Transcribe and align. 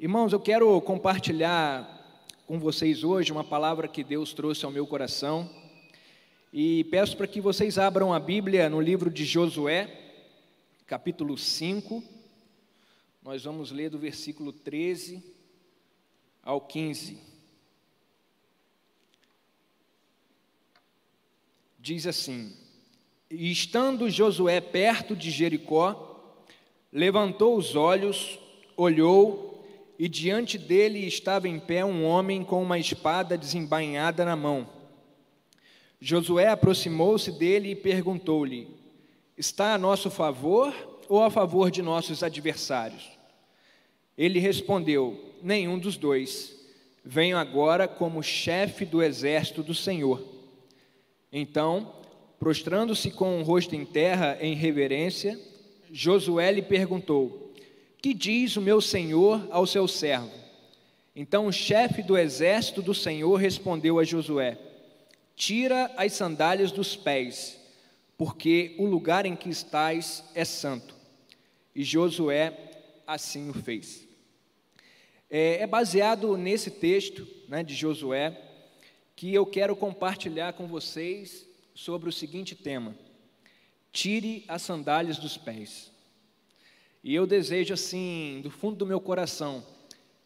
Irmãos, 0.00 0.32
eu 0.32 0.38
quero 0.38 0.80
compartilhar 0.80 2.24
com 2.46 2.56
vocês 2.60 3.02
hoje 3.02 3.32
uma 3.32 3.42
palavra 3.42 3.88
que 3.88 4.04
Deus 4.04 4.32
trouxe 4.32 4.64
ao 4.64 4.70
meu 4.70 4.86
coração 4.86 5.50
e 6.52 6.84
peço 6.84 7.16
para 7.16 7.26
que 7.26 7.40
vocês 7.40 7.78
abram 7.78 8.14
a 8.14 8.20
Bíblia 8.20 8.70
no 8.70 8.80
livro 8.80 9.10
de 9.10 9.24
Josué, 9.24 9.90
capítulo 10.86 11.36
5. 11.36 12.00
Nós 13.24 13.42
vamos 13.42 13.72
ler 13.72 13.90
do 13.90 13.98
versículo 13.98 14.52
13 14.52 15.20
ao 16.44 16.60
15. 16.60 17.18
Diz 21.76 22.06
assim: 22.06 22.56
E 23.28 23.50
estando 23.50 24.08
Josué 24.08 24.60
perto 24.60 25.16
de 25.16 25.32
Jericó, 25.32 26.36
levantou 26.92 27.56
os 27.56 27.74
olhos, 27.74 28.38
olhou 28.76 29.47
e 29.98 30.08
diante 30.08 30.56
dele 30.56 31.04
estava 31.06 31.48
em 31.48 31.58
pé 31.58 31.84
um 31.84 32.04
homem 32.04 32.44
com 32.44 32.62
uma 32.62 32.78
espada 32.78 33.36
desembainhada 33.36 34.24
na 34.24 34.36
mão. 34.36 34.68
Josué 36.00 36.46
aproximou-se 36.46 37.32
dele 37.32 37.70
e 37.70 37.76
perguntou-lhe: 37.76 38.68
Está 39.36 39.74
a 39.74 39.78
nosso 39.78 40.10
favor 40.10 40.72
ou 41.08 41.22
a 41.22 41.30
favor 41.30 41.70
de 41.70 41.82
nossos 41.82 42.22
adversários? 42.22 43.10
Ele 44.16 44.38
respondeu: 44.38 45.34
Nenhum 45.42 45.78
dos 45.78 45.96
dois. 45.96 46.56
Venho 47.04 47.38
agora 47.38 47.88
como 47.88 48.22
chefe 48.22 48.84
do 48.84 49.02
exército 49.02 49.62
do 49.62 49.74
Senhor. 49.74 50.22
Então, 51.32 51.94
prostrando-se 52.38 53.10
com 53.10 53.40
o 53.40 53.42
rosto 53.42 53.74
em 53.74 53.84
terra 53.84 54.36
em 54.40 54.54
reverência, 54.54 55.40
Josué 55.90 56.52
lhe 56.52 56.62
perguntou: 56.62 57.47
que 58.00 58.14
diz 58.14 58.56
o 58.56 58.60
meu 58.60 58.80
senhor 58.80 59.46
ao 59.50 59.66
seu 59.66 59.88
servo? 59.88 60.32
Então 61.14 61.46
o 61.46 61.52
chefe 61.52 62.02
do 62.02 62.16
exército 62.16 62.80
do 62.80 62.94
Senhor 62.94 63.34
respondeu 63.36 63.98
a 63.98 64.04
Josué: 64.04 64.56
Tira 65.34 65.92
as 65.96 66.12
sandálias 66.12 66.70
dos 66.70 66.94
pés, 66.94 67.58
porque 68.16 68.76
o 68.78 68.86
lugar 68.86 69.26
em 69.26 69.34
que 69.34 69.48
estás 69.48 70.22
é 70.34 70.44
santo. 70.44 70.94
E 71.74 71.82
Josué 71.82 72.56
assim 73.06 73.50
o 73.50 73.54
fez. 73.54 74.06
É, 75.28 75.62
é 75.62 75.66
baseado 75.66 76.36
nesse 76.36 76.70
texto 76.70 77.26
né, 77.48 77.62
de 77.62 77.74
Josué 77.74 78.40
que 79.16 79.34
eu 79.34 79.44
quero 79.44 79.74
compartilhar 79.74 80.52
com 80.52 80.68
vocês 80.68 81.44
sobre 81.74 82.08
o 82.08 82.12
seguinte 82.12 82.54
tema: 82.54 82.94
Tire 83.92 84.44
as 84.46 84.62
sandálias 84.62 85.18
dos 85.18 85.36
pés. 85.36 85.90
E 87.02 87.14
eu 87.14 87.26
desejo, 87.26 87.74
assim, 87.74 88.40
do 88.42 88.50
fundo 88.50 88.76
do 88.76 88.86
meu 88.86 89.00
coração, 89.00 89.64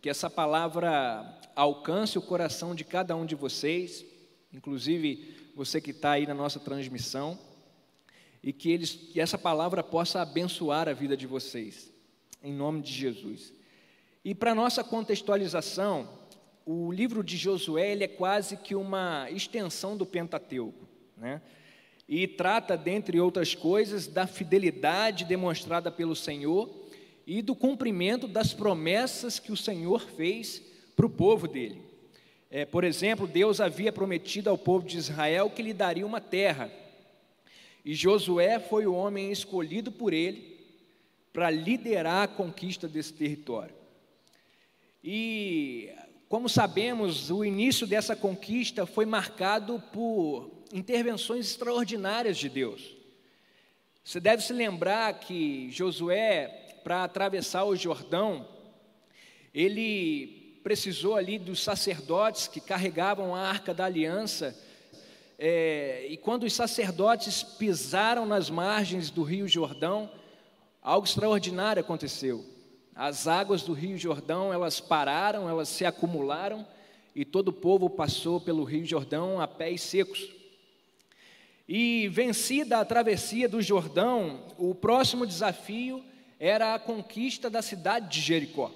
que 0.01 0.09
essa 0.09 0.31
palavra 0.31 1.41
alcance 1.55 2.19
o 2.19 2.23
coração 2.23 2.75
de 2.75 2.85
cada 2.85 3.15
um 3.15 3.27
de 3.27 3.35
vocês, 3.35 4.05
inclusive 4.53 5.53
você 5.55 5.81
que 5.81 5.91
está 5.91 6.13
aí 6.13 6.27
na 6.27 6.35
nossa 6.35 6.59
transmissão, 6.59 7.39
e 8.43 8.53
que, 8.53 8.71
eles, 8.71 8.93
que 8.93 9.21
essa 9.21 9.39
palavra 9.39 9.83
possa 9.83 10.21
abençoar 10.21 10.89
a 10.89 10.93
vida 10.93 11.17
de 11.17 11.27
vocês, 11.27 11.93
em 12.43 12.53
nome 12.53 12.81
de 12.81 12.93
Jesus. 12.93 13.53
E 14.25 14.35
para 14.35 14.55
nossa 14.55 14.83
contextualização, 14.83 16.09
o 16.65 16.91
livro 16.91 17.23
de 17.23 17.37
Josué 17.37 17.93
é 17.93 18.09
quase 18.09 18.57
que 18.57 18.75
uma 18.75 19.31
extensão 19.31 19.97
do 19.97 20.07
Pentateuco, 20.07 20.89
né? 21.17 21.43
E 22.15 22.27
trata, 22.27 22.77
dentre 22.77 23.19
outras 23.19 23.55
coisas, 23.55 24.07
da 24.07 24.27
fidelidade 24.27 25.25
demonstrada 25.25 25.91
pelo 25.91 26.15
Senhor 26.15 26.71
e 27.27 27.41
do 27.41 27.55
cumprimento 27.55 28.29
das 28.29 28.53
promessas 28.53 29.39
que 29.39 29.51
o 29.51 29.57
Senhor 29.57 30.03
fez 30.11 30.63
para 30.95 31.07
o 31.07 31.11
povo 31.11 31.49
dele. 31.49 31.81
É, 32.51 32.67
por 32.67 32.85
exemplo, 32.85 33.27
Deus 33.27 33.63
havia 33.63 33.91
prometido 33.91 34.51
ao 34.51 34.59
povo 34.59 34.87
de 34.87 34.99
Israel 34.99 35.49
que 35.49 35.63
lhe 35.63 35.73
daria 35.73 36.05
uma 36.07 36.21
terra, 36.21 36.71
e 37.83 37.95
Josué 37.95 38.59
foi 38.59 38.87
o 38.87 38.93
homem 38.93 39.33
escolhido 39.33 39.91
por 39.91 40.13
ele 40.13 40.61
para 41.33 41.49
liderar 41.49 42.25
a 42.25 42.29
conquista 42.29 42.87
desse 42.87 43.15
território. 43.15 43.75
E, 45.03 45.89
como 46.33 46.49
sabemos, 46.49 47.31
o 47.31 47.45
início 47.45 47.87
dessa 47.87 48.17
conquista 48.17 48.87
foi 48.87 49.05
marcado 49.05 49.79
por 49.93 50.51
intervenções 50.73 51.51
extraordinárias 51.51 52.39
de 52.39 52.49
Deus. 52.49 52.97
Você 54.03 54.19
deve 54.19 54.43
se 54.43 54.55
lembrar 54.55 55.13
que 55.21 55.71
Josué, 55.71 56.79
para 56.83 57.05
atravessar 57.05 57.65
o 57.65 57.77
Jordão, 57.77 58.49
ele 59.53 60.59
precisou 60.65 61.17
ali 61.17 61.39
dos 61.39 61.63
sacerdotes 61.63 62.49
que 62.49 62.63
carregavam 62.63 63.35
a 63.35 63.41
arca 63.47 63.75
da 63.75 63.85
aliança. 63.85 64.59
É, 65.39 66.07
e 66.09 66.17
quando 66.17 66.45
os 66.45 66.55
sacerdotes 66.55 67.43
pisaram 67.43 68.25
nas 68.25 68.49
margens 68.49 69.11
do 69.11 69.23
rio 69.23 69.47
Jordão, 69.47 70.11
algo 70.81 71.07
extraordinário 71.07 71.83
aconteceu. 71.83 72.52
As 72.95 73.27
águas 73.27 73.63
do 73.63 73.73
rio 73.73 73.97
Jordão, 73.97 74.53
elas 74.53 74.81
pararam, 74.81 75.49
elas 75.49 75.69
se 75.69 75.85
acumularam 75.85 76.67
e 77.15 77.25
todo 77.25 77.49
o 77.49 77.53
povo 77.53 77.89
passou 77.89 78.41
pelo 78.41 78.65
rio 78.65 78.85
Jordão 78.85 79.41
a 79.41 79.49
pés 79.49 79.81
secos. 79.81 80.31
E 81.67 82.09
vencida 82.09 82.79
a 82.79 82.85
travessia 82.85 83.49
do 83.49 83.63
Jordão, 83.63 84.45
o 84.59 84.75
próximo 84.75 85.27
desafio 85.27 86.05
era 86.39 86.75
a 86.75 86.79
conquista 86.79 87.49
da 87.49 87.63
cidade 87.63 88.09
de 88.09 88.21
Jericó. 88.21 88.71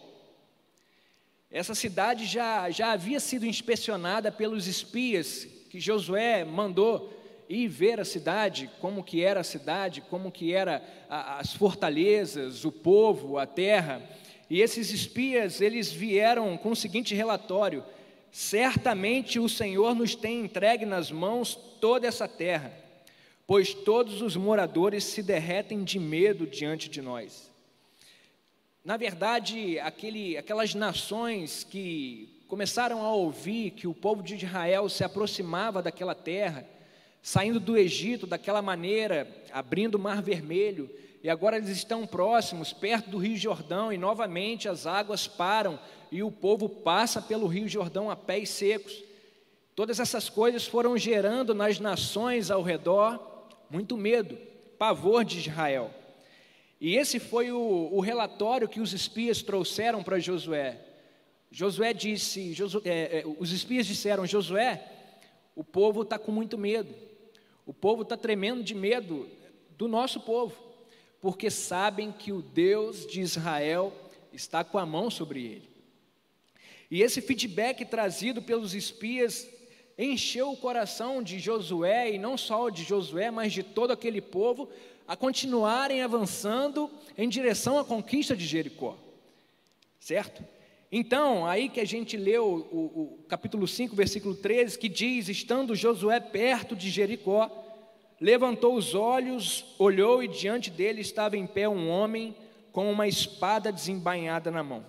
Essa 1.50 1.75
cidade 1.75 2.25
já, 2.25 2.71
já 2.71 2.93
havia 2.93 3.21
sido 3.21 3.44
inspecionada 3.44 4.33
pelos 4.33 4.66
espias 4.66 5.47
que 5.69 5.78
Josué 5.78 6.44
mandou 6.44 7.12
ir 7.48 7.68
ver 7.68 8.00
a 8.00 8.04
cidade, 8.04 8.70
como 8.80 9.04
que 9.04 9.22
era 9.22 9.40
a 9.40 9.44
cidade, 9.44 10.00
como 10.00 10.30
que 10.30 10.52
era 10.52 10.82
a, 11.08 11.38
as 11.38 11.52
fortalezas, 11.52 12.64
o 12.64 12.72
povo, 12.72 13.38
a 13.38 13.46
terra. 13.46 14.02
E 14.48 14.60
esses 14.60 14.90
espias, 14.90 15.60
eles 15.60 15.92
vieram 15.92 16.56
com 16.56 16.70
o 16.70 16.76
seguinte 16.76 17.14
relatório: 17.14 17.84
certamente 18.30 19.38
o 19.38 19.48
Senhor 19.48 19.94
nos 19.94 20.14
tem 20.14 20.40
entregue 20.40 20.84
nas 20.84 21.10
mãos 21.10 21.54
toda 21.80 22.06
essa 22.06 22.26
terra 22.26 22.86
pois 23.46 23.72
todos 23.72 24.20
os 24.22 24.36
moradores 24.36 25.04
se 25.04 25.22
derretem 25.22 25.84
de 25.84 25.98
medo 25.98 26.46
diante 26.46 26.88
de 26.88 27.00
nós. 27.00 27.50
Na 28.84 28.96
verdade, 28.96 29.78
aquele, 29.78 30.36
aquelas 30.36 30.74
nações 30.74 31.64
que 31.64 32.44
começaram 32.48 33.04
a 33.04 33.12
ouvir 33.12 33.70
que 33.72 33.86
o 33.86 33.94
povo 33.94 34.22
de 34.22 34.34
Israel 34.34 34.88
se 34.88 35.04
aproximava 35.04 35.82
daquela 35.82 36.14
terra, 36.14 36.68
saindo 37.26 37.59
do 37.59 37.76
Egito 37.76 38.25
daquela 38.25 38.62
maneira, 38.62 39.26
abrindo 39.50 39.97
o 39.97 39.98
Mar 39.98 40.22
Vermelho, 40.22 40.88
e 41.25 41.28
agora 41.28 41.56
eles 41.56 41.70
estão 41.70 42.06
próximos, 42.06 42.72
perto 42.72 43.10
do 43.10 43.19
Rio 43.19 43.37
Jordão, 43.37 43.92
e 43.92 43.98
novamente 43.98 44.69
as 44.69 44.87
águas 44.87 45.26
param 45.26 45.76
e 46.12 46.22
o 46.22 46.31
povo 46.31 46.69
passa 46.69 47.20
pelo 47.20 47.48
Rio 47.48 47.66
Jordão 47.66 48.09
a 48.09 48.15
pés 48.15 48.50
secos. 48.50 49.03
Todas 49.75 49.98
essas 49.98 50.28
coisas 50.28 50.69
foram 50.69 50.97
gerando 50.97 51.53
nas 51.53 51.81
nações 51.81 52.48
ao 52.48 52.62
redor 52.62 53.48
muito 53.69 53.97
medo, 53.97 54.38
pavor 54.78 55.25
de 55.25 55.41
Israel. 55.41 55.91
E 56.81 56.94
esse 56.94 57.19
foi 57.19 57.50
o, 57.50 57.88
o 57.91 57.98
relatório 57.98 58.69
que 58.69 58.81
os 58.81 58.92
espias 58.92 59.42
trouxeram 59.42 60.00
para 60.00 60.20
Josué. 60.20 60.78
Josué 61.50 61.92
disse, 61.92 62.53
Josué, 62.53 62.82
é, 62.84 63.25
os 63.36 63.50
espias 63.50 63.84
disseram: 63.84 64.25
Josué, 64.25 64.92
o 65.56 65.65
povo 65.65 66.03
está 66.03 66.19
com 66.19 66.31
muito 66.31 66.56
medo, 66.56 66.94
o 67.66 67.75
povo 67.75 68.03
está 68.03 68.16
tremendo 68.16 68.62
de 68.62 68.75
medo 68.75 69.28
do 69.77 69.88
nosso 69.88 70.21
povo, 70.21 70.54
porque 71.21 71.50
sabem 71.50 72.12
que 72.12 72.32
o 72.32 72.41
Deus 72.41 73.04
de 73.06 73.21
Israel 73.21 73.93
está 74.32 74.62
com 74.62 74.78
a 74.78 74.87
mão 74.87 75.10
sobre 75.10 75.44
ele. 75.44 75.69
E 76.89 77.03
esse 77.03 77.21
feedback 77.21 77.84
trazido 77.84 78.41
pelos 78.41 78.74
espias 78.74 79.48
encheu 79.98 80.53
o 80.53 80.57
coração 80.57 81.22
de 81.22 81.39
Josué, 81.39 82.13
e 82.13 82.18
não 82.18 82.36
só 82.36 82.68
de 82.68 82.84
Josué, 82.84 83.30
mas 83.30 83.53
de 83.53 83.63
todo 83.63 83.91
aquele 83.91 84.21
povo, 84.21 84.69
a 85.09 85.16
continuarem 85.16 86.03
avançando 86.03 86.91
em 87.16 87.28
direção 87.28 87.78
à 87.78 87.84
conquista 87.84 88.36
de 88.36 88.47
Jericó. 88.47 88.97
Certo? 89.98 90.45
Então, 90.98 91.47
aí 91.47 91.69
que 91.69 91.78
a 91.78 91.84
gente 91.84 92.16
leu 92.16 92.47
o, 92.72 93.19
o, 93.19 93.25
capítulo 93.28 93.69
5, 93.69 93.95
versículo 93.95 94.34
13, 94.34 94.78
que 94.78 94.89
diz: 94.89 95.28
Estando 95.28 95.77
Josué 95.77 96.19
perto 96.19 96.75
de 96.75 96.89
Jericó, 96.89 97.51
levantou 98.19 98.75
os 98.75 98.95
olhos, 98.95 99.75
olhou 99.78 100.22
e 100.22 100.28
diante 100.28 100.71
dele 100.71 101.03
estava 101.03 101.37
em 101.37 101.47
pé 101.47 101.69
um 101.69 101.91
homem 101.91 102.34
com 102.72 102.91
uma 102.91 103.07
espada 103.07 103.71
desembainhada 103.71 104.51
na 104.51 104.63
mão. 104.63 104.87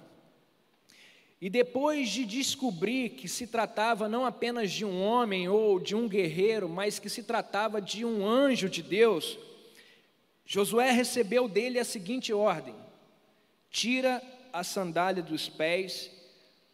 E 1.41 1.49
depois 1.49 2.07
de 2.07 2.23
descobrir 2.23 3.09
que 3.09 3.27
se 3.27 3.45
tratava 3.45 4.07
não 4.07 4.25
apenas 4.25 4.71
de 4.71 4.85
um 4.85 5.03
homem 5.03 5.49
ou 5.49 5.77
de 5.77 5.93
um 5.93 6.07
guerreiro, 6.07 6.69
mas 6.69 6.99
que 6.99 7.09
se 7.09 7.21
tratava 7.21 7.81
de 7.81 8.05
um 8.05 8.25
anjo 8.25 8.69
de 8.69 8.81
Deus, 8.81 9.37
Josué 10.45 10.89
recebeu 10.89 11.49
dele 11.49 11.77
a 11.77 11.83
seguinte 11.83 12.31
ordem: 12.31 12.75
tira 13.69 14.23
a 14.57 14.63
sandália 14.63 15.21
dos 15.21 15.47
pés, 15.47 16.09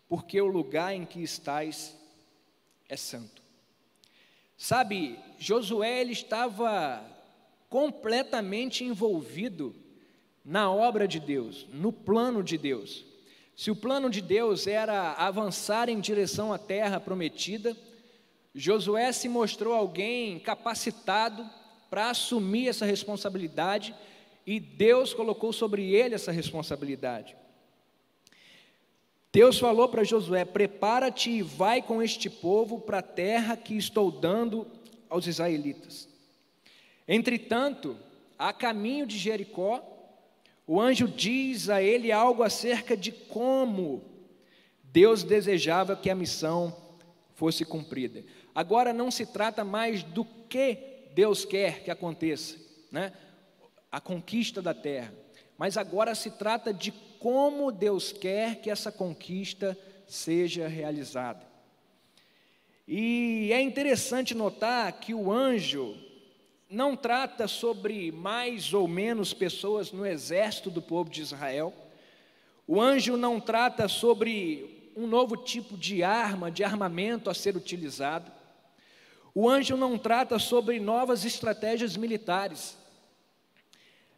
porque 0.07 0.39
o 0.39 0.47
lugar 0.47 0.95
em 0.95 1.05
que 1.05 1.21
estais 1.21 1.93
é 2.87 2.95
santo. 2.95 3.41
Sabe, 4.57 5.19
Josué 5.37 5.99
ele 5.99 6.13
estava 6.13 7.05
completamente 7.69 8.85
envolvido 8.85 9.75
na 10.45 10.71
obra 10.71 11.05
de 11.05 11.19
Deus, 11.19 11.67
no 11.73 11.91
plano 11.91 12.41
de 12.41 12.57
Deus. 12.57 13.03
Se 13.53 13.69
o 13.69 13.75
plano 13.75 14.09
de 14.09 14.21
Deus 14.21 14.65
era 14.65 15.11
avançar 15.13 15.89
em 15.89 15.99
direção 15.99 16.53
à 16.53 16.57
terra 16.57 17.01
prometida, 17.01 17.75
Josué 18.55 19.11
se 19.11 19.27
mostrou 19.27 19.73
alguém 19.73 20.39
capacitado 20.39 21.45
para 21.89 22.11
assumir 22.11 22.69
essa 22.69 22.85
responsabilidade 22.85 23.93
e 24.47 24.57
Deus 24.57 25.13
colocou 25.13 25.51
sobre 25.51 25.93
ele 25.93 26.15
essa 26.15 26.31
responsabilidade. 26.31 27.42
Deus 29.33 29.57
falou 29.57 29.89
para 29.89 30.03
Josué: 30.03 30.45
Prepara-te 30.45 31.31
e 31.31 31.41
vai 31.41 31.81
com 31.81 32.03
este 32.03 32.29
povo 32.29 32.79
para 32.79 32.99
a 32.99 33.01
terra 33.01 33.57
que 33.57 33.75
estou 33.75 34.11
dando 34.11 34.67
aos 35.09 35.25
israelitas. 35.25 36.07
Entretanto, 37.07 37.97
a 38.37 38.53
caminho 38.53 39.07
de 39.07 39.17
Jericó, 39.17 39.83
o 40.67 40.79
anjo 40.79 41.07
diz 41.07 41.67
a 41.67 41.81
ele 41.81 42.11
algo 42.11 42.43
acerca 42.43 42.95
de 42.95 43.11
como 43.11 44.03
Deus 44.83 45.23
desejava 45.23 45.95
que 45.95 46.11
a 46.11 46.15
missão 46.15 46.75
fosse 47.33 47.65
cumprida. 47.65 48.23
Agora 48.53 48.93
não 48.93 49.09
se 49.09 49.25
trata 49.25 49.63
mais 49.63 50.03
do 50.03 50.23
que 50.47 50.77
Deus 51.15 51.43
quer 51.43 51.83
que 51.83 51.89
aconteça, 51.89 52.55
né? 52.91 53.11
a 53.91 53.99
conquista 53.99 54.61
da 54.61 54.73
terra, 54.73 55.13
mas 55.57 55.75
agora 55.75 56.15
se 56.15 56.31
trata 56.31 56.73
de 56.73 56.91
como 57.23 57.71
Deus 57.71 58.11
quer 58.11 58.57
que 58.57 58.69
essa 58.69 58.91
conquista 58.91 59.79
seja 60.05 60.67
realizada. 60.67 61.47
E 62.85 63.49
é 63.53 63.61
interessante 63.61 64.35
notar 64.35 64.91
que 64.99 65.13
o 65.13 65.31
anjo 65.31 65.95
não 66.69 66.97
trata 66.97 67.47
sobre 67.47 68.11
mais 68.11 68.73
ou 68.73 68.89
menos 68.89 69.33
pessoas 69.33 69.89
no 69.89 70.05
exército 70.05 70.69
do 70.69 70.81
povo 70.81 71.09
de 71.09 71.21
Israel. 71.21 71.73
O 72.67 72.81
anjo 72.81 73.15
não 73.15 73.39
trata 73.39 73.87
sobre 73.87 74.91
um 74.93 75.07
novo 75.07 75.37
tipo 75.37 75.77
de 75.77 76.03
arma, 76.03 76.51
de 76.51 76.61
armamento 76.61 77.29
a 77.29 77.33
ser 77.33 77.55
utilizado. 77.55 78.29
O 79.33 79.49
anjo 79.49 79.77
não 79.77 79.97
trata 79.97 80.37
sobre 80.39 80.77
novas 80.77 81.23
estratégias 81.23 81.95
militares. 81.95 82.82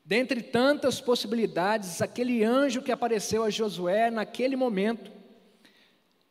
Dentre 0.06 0.44
tantas 0.44 1.02
possibilidades, 1.02 2.00
aquele 2.00 2.44
anjo 2.44 2.84
que 2.84 2.92
apareceu 2.92 3.44
a 3.44 3.50
Josué 3.50 4.12
naquele 4.12 4.56
momento 4.56 5.12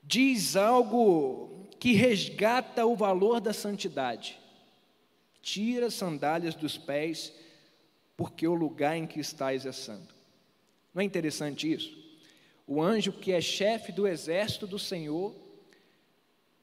diz 0.01 0.55
algo 0.55 1.67
que 1.81 1.93
resgata 1.93 2.87
o 2.87 2.95
valor 2.95 3.41
da 3.41 3.53
santidade. 3.53 4.39
Tira 5.43 5.87
as 5.87 5.95
sandálias 5.95 6.55
dos 6.55 6.79
pés, 6.79 7.33
porque 8.17 8.47
o 8.47 8.55
lugar 8.55 8.97
em 8.97 9.09
que 9.09 9.19
estás 9.19 9.67
é 9.67 9.73
santo. 9.73 10.15
Não 10.95 11.03
é 11.03 11.05
interessante 11.05 11.71
isso? 11.71 11.99
O 12.69 12.81
anjo 12.81 13.13
que 13.13 13.33
é 13.33 13.41
chefe 13.41 13.91
do 13.91 14.07
exército 14.07 14.69
do 14.69 14.79
Senhor 14.79 15.35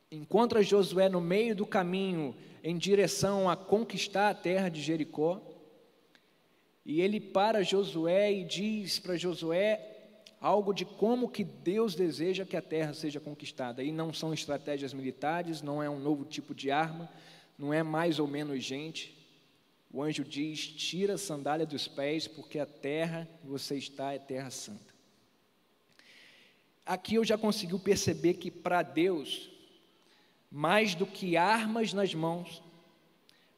encontra 0.10 0.64
Josué 0.64 1.10
no 1.10 1.20
meio 1.20 1.54
do 1.54 1.66
caminho 1.66 2.34
em 2.64 2.78
direção 2.78 3.50
a 3.50 3.58
conquistar 3.58 4.30
a 4.30 4.34
terra 4.34 4.70
de 4.70 4.82
Jericó 4.82 5.42
e 6.92 7.00
ele 7.00 7.22
para 7.22 7.64
Josué 7.64 8.34
e 8.34 8.44
diz 8.44 9.00
para 9.00 9.16
Josué 9.16 9.80
algo 10.42 10.74
de 10.74 10.84
como 10.84 11.30
que 11.30 11.42
Deus 11.42 11.96
deseja 11.96 12.46
que 12.46 12.58
a 12.58 12.62
terra 12.62 12.94
seja 12.94 13.18
conquistada. 13.18 13.82
E 13.82 13.94
não 13.94 14.12
são 14.12 14.34
estratégias 14.34 14.94
militares, 14.94 15.62
não 15.62 15.82
é 15.82 15.90
um 15.90 15.98
novo 15.98 16.26
tipo 16.26 16.54
de 16.54 16.70
arma, 16.70 17.10
não 17.58 17.74
é 17.74 17.82
mais 17.82 18.20
ou 18.20 18.28
menos 18.28 18.62
gente. 18.62 19.18
O 19.90 20.04
anjo 20.04 20.26
diz: 20.26 20.68
tira 20.68 21.14
a 21.14 21.18
sandália 21.18 21.66
dos 21.66 21.88
pés, 21.88 22.28
porque 22.28 22.60
a 22.60 22.66
terra 22.66 23.26
que 23.40 23.48
você 23.48 23.78
está 23.78 24.12
é 24.12 24.20
terra 24.20 24.50
santa. 24.50 24.94
Aqui 26.86 27.16
eu 27.16 27.24
já 27.24 27.38
consegui 27.38 27.80
perceber 27.80 28.34
que 28.34 28.52
para 28.52 28.84
Deus, 28.84 29.50
mais 30.52 30.94
do 30.94 31.06
que 31.06 31.38
armas 31.38 31.94
nas 31.94 32.14
mãos, 32.14 32.62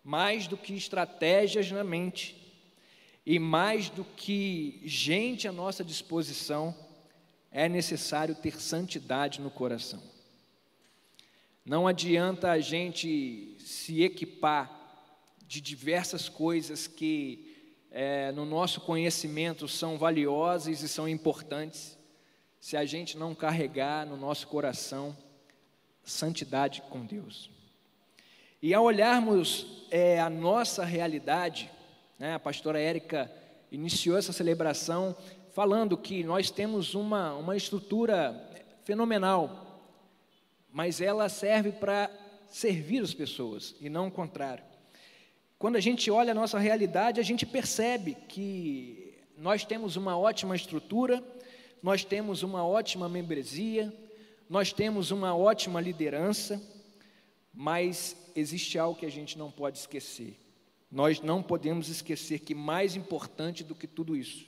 mais 0.04 0.46
do 0.46 0.56
que 0.56 0.76
estratégias 0.76 1.72
na 1.72 1.84
mente, 1.84 2.43
e 3.26 3.40
mais 3.40 3.90
do 3.90 4.04
que 4.04 4.82
gente 4.84 5.48
à 5.48 5.52
nossa 5.52 5.84
disposição, 5.84 6.76
é 7.52 7.70
necessário 7.70 8.36
ter 8.36 8.60
santidade 8.60 9.40
no 9.40 9.50
coração. 9.50 10.02
Não 11.66 11.88
adianta 11.88 12.52
a 12.52 12.60
gente 12.60 13.56
se 13.60 14.04
equipar 14.04 14.84
de 15.48 15.62
diversas 15.62 16.28
coisas 16.28 16.88
que 16.88 17.54
é, 17.92 18.32
no 18.32 18.44
nosso 18.44 18.82
conhecimento 18.82 19.68
são 19.68 19.98
valiosas 19.98 20.82
e 20.82 20.90
são 20.90 21.08
importantes, 21.08 21.98
se 22.60 22.76
a 22.76 22.84
gente 22.84 23.18
não 23.18 23.36
carregar 23.36 24.06
no 24.06 24.18
nosso 24.18 24.48
coração 24.48 25.16
santidade 26.04 26.82
com 26.90 27.06
Deus. 27.06 27.50
E 28.62 28.74
ao 28.74 28.84
olharmos 28.84 29.86
é, 29.92 30.20
a 30.20 30.30
nossa 30.30 30.84
realidade, 30.84 31.70
né? 32.24 32.36
A 32.36 32.40
pastora 32.40 32.80
Érica 32.80 33.30
iniciou 33.70 34.18
essa 34.18 34.32
celebração 34.32 35.14
falando 35.52 35.98
que 35.98 36.24
nós 36.24 36.50
temos 36.50 36.96
uma, 36.96 37.34
uma 37.34 37.58
estrutura 37.58 38.50
fenomenal, 38.86 39.92
mas 40.72 41.02
ela 41.02 41.28
serve 41.28 41.74
para 41.74 42.10
servir 42.48 43.04
as 43.04 43.14
pessoas 43.14 43.76
e 43.82 43.90
não 43.90 44.08
o 44.08 44.12
contrário. 44.12 44.64
Quando 45.60 45.76
a 45.76 45.82
gente 45.82 46.10
olha 46.10 46.32
a 46.32 46.34
nossa 46.34 46.58
realidade, 46.58 47.20
a 47.20 47.24
gente 47.24 47.46
percebe 47.46 48.16
que 48.30 49.18
nós 49.38 49.66
temos 49.66 49.98
uma 49.98 50.18
ótima 50.18 50.56
estrutura, 50.56 51.22
nós 51.82 52.06
temos 52.06 52.42
uma 52.42 52.66
ótima 52.66 53.10
membresia, 53.10 53.94
nós 54.50 54.72
temos 54.72 55.12
uma 55.12 55.36
ótima 55.36 55.82
liderança, 55.82 56.62
mas 57.54 58.16
existe 58.34 58.80
algo 58.80 58.98
que 58.98 59.06
a 59.06 59.12
gente 59.12 59.38
não 59.38 59.52
pode 59.52 59.78
esquecer. 59.78 60.43
Nós 60.94 61.22
não 61.22 61.42
podemos 61.42 61.90
esquecer 61.90 62.42
que 62.42 62.54
mais 62.54 62.96
importante 62.96 63.64
do 63.64 63.74
que 63.74 63.88
tudo 63.88 64.16
isso 64.16 64.46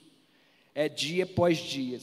é 0.75 0.87
dia 0.87 1.23
após 1.23 1.57
dia 1.57 1.99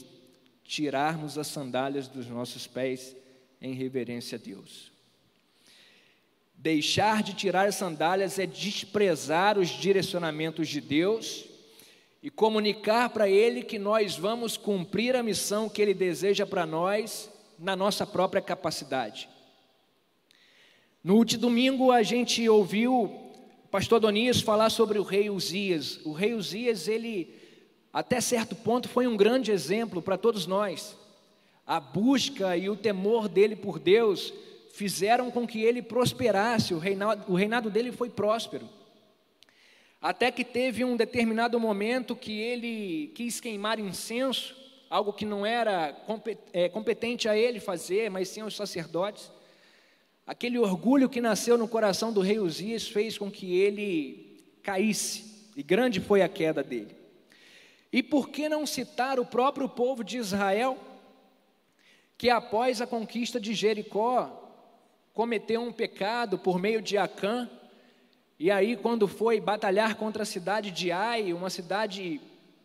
tirarmos 0.65 1.37
as 1.37 1.47
sandálias 1.47 2.09
dos 2.09 2.27
nossos 2.27 2.67
pés 2.67 3.15
em 3.61 3.73
reverência 3.73 4.37
a 4.37 4.41
Deus. 4.41 4.91
Deixar 6.57 7.23
de 7.23 7.33
tirar 7.33 7.69
as 7.69 7.75
sandálias 7.75 8.37
é 8.37 8.45
desprezar 8.45 9.57
os 9.57 9.69
direcionamentos 9.69 10.67
de 10.67 10.81
Deus 10.81 11.45
e 12.21 12.29
comunicar 12.29 13.11
para 13.11 13.29
Ele 13.29 13.63
que 13.63 13.79
nós 13.79 14.17
vamos 14.17 14.57
cumprir 14.57 15.15
a 15.15 15.23
missão 15.23 15.69
que 15.69 15.81
Ele 15.81 15.93
deseja 15.93 16.45
para 16.45 16.65
nós 16.65 17.31
na 17.57 17.77
nossa 17.77 18.05
própria 18.05 18.41
capacidade. 18.41 19.29
No 21.01 21.15
último 21.15 21.43
domingo 21.43 21.93
a 21.93 22.03
gente 22.03 22.47
ouviu 22.49 23.22
pastor 23.73 23.99
Donias 23.99 24.39
falar 24.39 24.69
sobre 24.69 24.99
o 24.99 25.01
rei 25.01 25.31
Uzias. 25.31 25.99
O 26.05 26.11
rei 26.11 26.35
Uzias, 26.35 26.87
ele, 26.87 27.33
até 27.91 28.21
certo 28.21 28.55
ponto, 28.55 28.87
foi 28.87 29.07
um 29.07 29.17
grande 29.17 29.51
exemplo 29.51 29.99
para 29.99 30.15
todos 30.15 30.45
nós. 30.45 30.95
A 31.65 31.79
busca 31.79 32.55
e 32.55 32.69
o 32.69 32.75
temor 32.75 33.27
dele 33.27 33.55
por 33.55 33.79
Deus 33.79 34.31
fizeram 34.71 35.31
com 35.31 35.47
que 35.47 35.63
ele 35.63 35.81
prosperasse, 35.81 36.75
o 36.75 36.77
reinado, 36.77 37.23
o 37.27 37.33
reinado 37.33 37.71
dele 37.71 37.91
foi 37.91 38.11
próspero. 38.11 38.69
Até 39.99 40.29
que 40.29 40.43
teve 40.43 40.85
um 40.85 40.95
determinado 40.95 41.59
momento 41.59 42.15
que 42.15 42.39
ele 42.39 43.11
quis 43.15 43.41
queimar 43.41 43.79
incenso, 43.79 44.55
algo 44.87 45.11
que 45.11 45.25
não 45.25 45.43
era 45.43 45.99
é, 46.53 46.69
competente 46.69 47.27
a 47.27 47.35
ele 47.35 47.59
fazer, 47.59 48.11
mas 48.11 48.29
sim 48.29 48.41
aos 48.41 48.55
sacerdotes. 48.55 49.31
Aquele 50.25 50.57
orgulho 50.57 51.09
que 51.09 51.19
nasceu 51.19 51.57
no 51.57 51.67
coração 51.67 52.13
do 52.13 52.21
rei 52.21 52.39
Uzias 52.39 52.87
fez 52.87 53.17
com 53.17 53.29
que 53.29 53.57
ele 53.57 54.41
caísse, 54.63 55.51
e 55.55 55.61
grande 55.61 55.99
foi 55.99 56.21
a 56.21 56.29
queda 56.29 56.63
dele. 56.63 56.95
E 57.91 58.01
por 58.01 58.29
que 58.29 58.47
não 58.47 58.65
citar 58.65 59.19
o 59.19 59.25
próprio 59.25 59.67
povo 59.67 60.01
de 60.01 60.17
Israel, 60.17 60.77
que 62.17 62.29
após 62.29 62.81
a 62.81 62.87
conquista 62.87 63.39
de 63.39 63.53
Jericó, 63.53 64.39
cometeu 65.13 65.61
um 65.61 65.73
pecado 65.73 66.39
por 66.39 66.57
meio 66.57 66.81
de 66.81 66.97
Acã, 66.97 67.49
e 68.39 68.49
aí, 68.49 68.75
quando 68.75 69.07
foi 69.07 69.39
batalhar 69.39 69.95
contra 69.95 70.23
a 70.23 70.25
cidade 70.25 70.71
de 70.71 70.91
Ai, 70.91 71.33
uma 71.33 71.49
cidade 71.49 72.19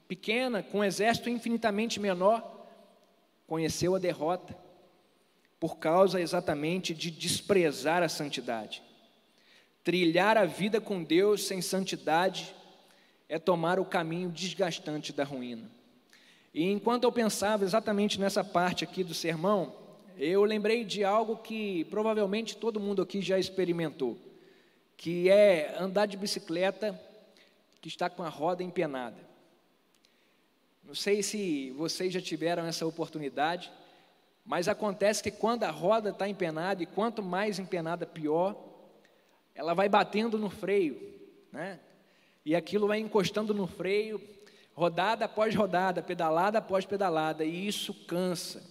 pequena, 0.06 0.62
com 0.62 0.78
um 0.78 0.84
exército 0.84 1.28
infinitamente 1.28 2.00
menor, 2.00 2.66
conheceu 3.46 3.94
a 3.94 3.98
derrota 3.98 4.67
por 5.60 5.78
causa 5.78 6.20
exatamente 6.20 6.94
de 6.94 7.10
desprezar 7.10 8.02
a 8.02 8.08
santidade. 8.08 8.82
Trilhar 9.82 10.36
a 10.36 10.44
vida 10.44 10.80
com 10.80 11.02
Deus 11.02 11.46
sem 11.46 11.60
santidade 11.60 12.54
é 13.28 13.38
tomar 13.38 13.78
o 13.78 13.84
caminho 13.84 14.30
desgastante 14.30 15.12
da 15.12 15.24
ruína. 15.24 15.70
E 16.54 16.64
enquanto 16.70 17.04
eu 17.04 17.12
pensava 17.12 17.64
exatamente 17.64 18.18
nessa 18.20 18.42
parte 18.42 18.84
aqui 18.84 19.04
do 19.04 19.14
sermão, 19.14 19.74
eu 20.16 20.44
lembrei 20.44 20.84
de 20.84 21.04
algo 21.04 21.36
que 21.36 21.84
provavelmente 21.84 22.56
todo 22.56 22.80
mundo 22.80 23.02
aqui 23.02 23.20
já 23.20 23.38
experimentou, 23.38 24.18
que 24.96 25.28
é 25.28 25.76
andar 25.78 26.06
de 26.06 26.16
bicicleta 26.16 26.98
que 27.80 27.88
está 27.88 28.10
com 28.10 28.22
a 28.22 28.28
roda 28.28 28.62
empenada. 28.62 29.28
Não 30.82 30.94
sei 30.94 31.22
se 31.22 31.70
vocês 31.72 32.12
já 32.12 32.20
tiveram 32.20 32.64
essa 32.64 32.86
oportunidade, 32.86 33.70
mas 34.48 34.66
acontece 34.66 35.22
que 35.22 35.30
quando 35.30 35.64
a 35.64 35.70
roda 35.70 36.08
está 36.08 36.26
empenada, 36.26 36.82
e 36.82 36.86
quanto 36.86 37.22
mais 37.22 37.58
empenada, 37.58 38.06
pior, 38.06 38.56
ela 39.54 39.74
vai 39.74 39.90
batendo 39.90 40.38
no 40.38 40.48
freio, 40.48 40.98
né? 41.52 41.78
E 42.46 42.56
aquilo 42.56 42.88
vai 42.88 42.98
encostando 42.98 43.52
no 43.52 43.66
freio, 43.66 44.18
rodada 44.72 45.26
após 45.26 45.54
rodada, 45.54 46.02
pedalada 46.02 46.60
após 46.60 46.86
pedalada, 46.86 47.44
e 47.44 47.66
isso 47.68 47.92
cansa. 48.06 48.62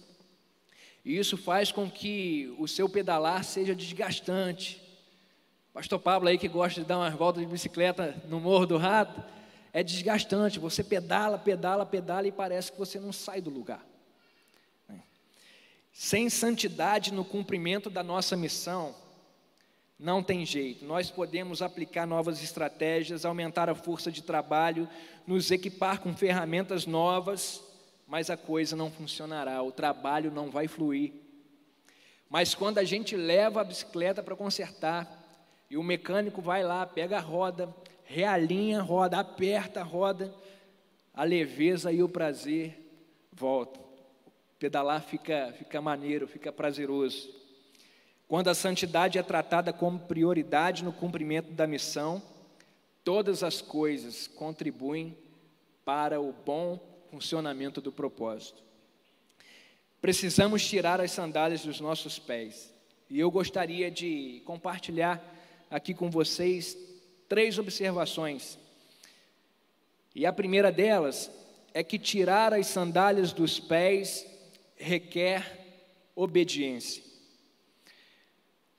E 1.04 1.16
isso 1.16 1.36
faz 1.36 1.70
com 1.70 1.88
que 1.88 2.52
o 2.58 2.66
seu 2.66 2.88
pedalar 2.88 3.44
seja 3.44 3.72
desgastante. 3.72 4.82
Pastor 5.72 6.00
Pablo 6.00 6.28
aí 6.28 6.38
que 6.38 6.48
gosta 6.48 6.80
de 6.80 6.88
dar 6.88 6.98
umas 6.98 7.14
voltas 7.14 7.40
de 7.40 7.48
bicicleta 7.48 8.20
no 8.28 8.40
Morro 8.40 8.66
do 8.66 8.78
Rato, 8.78 9.22
é 9.72 9.84
desgastante. 9.84 10.58
Você 10.58 10.82
pedala, 10.82 11.38
pedala, 11.38 11.86
pedala 11.86 12.26
e 12.26 12.32
parece 12.32 12.72
que 12.72 12.78
você 12.80 12.98
não 12.98 13.12
sai 13.12 13.40
do 13.40 13.48
lugar. 13.48 13.86
Sem 15.92 16.30
santidade 16.30 17.12
no 17.12 17.24
cumprimento 17.24 17.90
da 17.90 18.02
nossa 18.02 18.36
missão, 18.36 18.94
não 19.98 20.22
tem 20.22 20.46
jeito. 20.46 20.84
Nós 20.84 21.10
podemos 21.10 21.60
aplicar 21.60 22.06
novas 22.06 22.42
estratégias, 22.42 23.24
aumentar 23.24 23.68
a 23.68 23.74
força 23.74 24.12
de 24.12 24.22
trabalho, 24.22 24.88
nos 25.26 25.50
equipar 25.50 26.00
com 26.00 26.14
ferramentas 26.14 26.86
novas, 26.86 27.62
mas 28.06 28.30
a 28.30 28.36
coisa 28.36 28.76
não 28.76 28.90
funcionará, 28.90 29.60
o 29.62 29.72
trabalho 29.72 30.30
não 30.30 30.50
vai 30.50 30.68
fluir. 30.68 31.12
Mas 32.30 32.54
quando 32.54 32.78
a 32.78 32.84
gente 32.84 33.16
leva 33.16 33.60
a 33.60 33.64
bicicleta 33.64 34.22
para 34.22 34.36
consertar, 34.36 35.26
e 35.70 35.76
o 35.76 35.82
mecânico 35.82 36.40
vai 36.40 36.62
lá, 36.62 36.86
pega 36.86 37.18
a 37.18 37.20
roda, 37.20 37.74
realinha 38.04 38.80
a 38.80 38.82
roda, 38.82 39.18
aperta 39.18 39.80
a 39.80 39.84
roda, 39.84 40.32
a 41.12 41.24
leveza 41.24 41.92
e 41.92 42.02
o 42.02 42.08
prazer 42.08 42.88
voltam. 43.32 43.87
Pedalar 44.58 45.02
fica, 45.02 45.54
fica 45.56 45.80
maneiro, 45.80 46.26
fica 46.26 46.52
prazeroso. 46.52 47.32
Quando 48.26 48.48
a 48.48 48.54
santidade 48.54 49.18
é 49.18 49.22
tratada 49.22 49.72
como 49.72 50.00
prioridade 50.00 50.82
no 50.82 50.92
cumprimento 50.92 51.52
da 51.52 51.66
missão, 51.66 52.22
todas 53.04 53.42
as 53.42 53.62
coisas 53.62 54.26
contribuem 54.26 55.16
para 55.84 56.20
o 56.20 56.32
bom 56.32 56.78
funcionamento 57.10 57.80
do 57.80 57.92
propósito. 57.92 58.62
Precisamos 60.00 60.66
tirar 60.66 61.00
as 61.00 61.12
sandálias 61.12 61.64
dos 61.64 61.80
nossos 61.80 62.18
pés. 62.18 62.72
E 63.08 63.18
eu 63.18 63.30
gostaria 63.30 63.90
de 63.90 64.42
compartilhar 64.44 65.22
aqui 65.70 65.94
com 65.94 66.10
vocês 66.10 66.76
três 67.28 67.58
observações. 67.58 68.58
E 70.14 70.26
a 70.26 70.32
primeira 70.32 70.70
delas 70.70 71.30
é 71.72 71.82
que 71.82 71.98
tirar 71.98 72.52
as 72.52 72.66
sandálias 72.66 73.32
dos 73.32 73.58
pés 73.58 74.26
requer 74.78 75.66
obediência. 76.14 77.02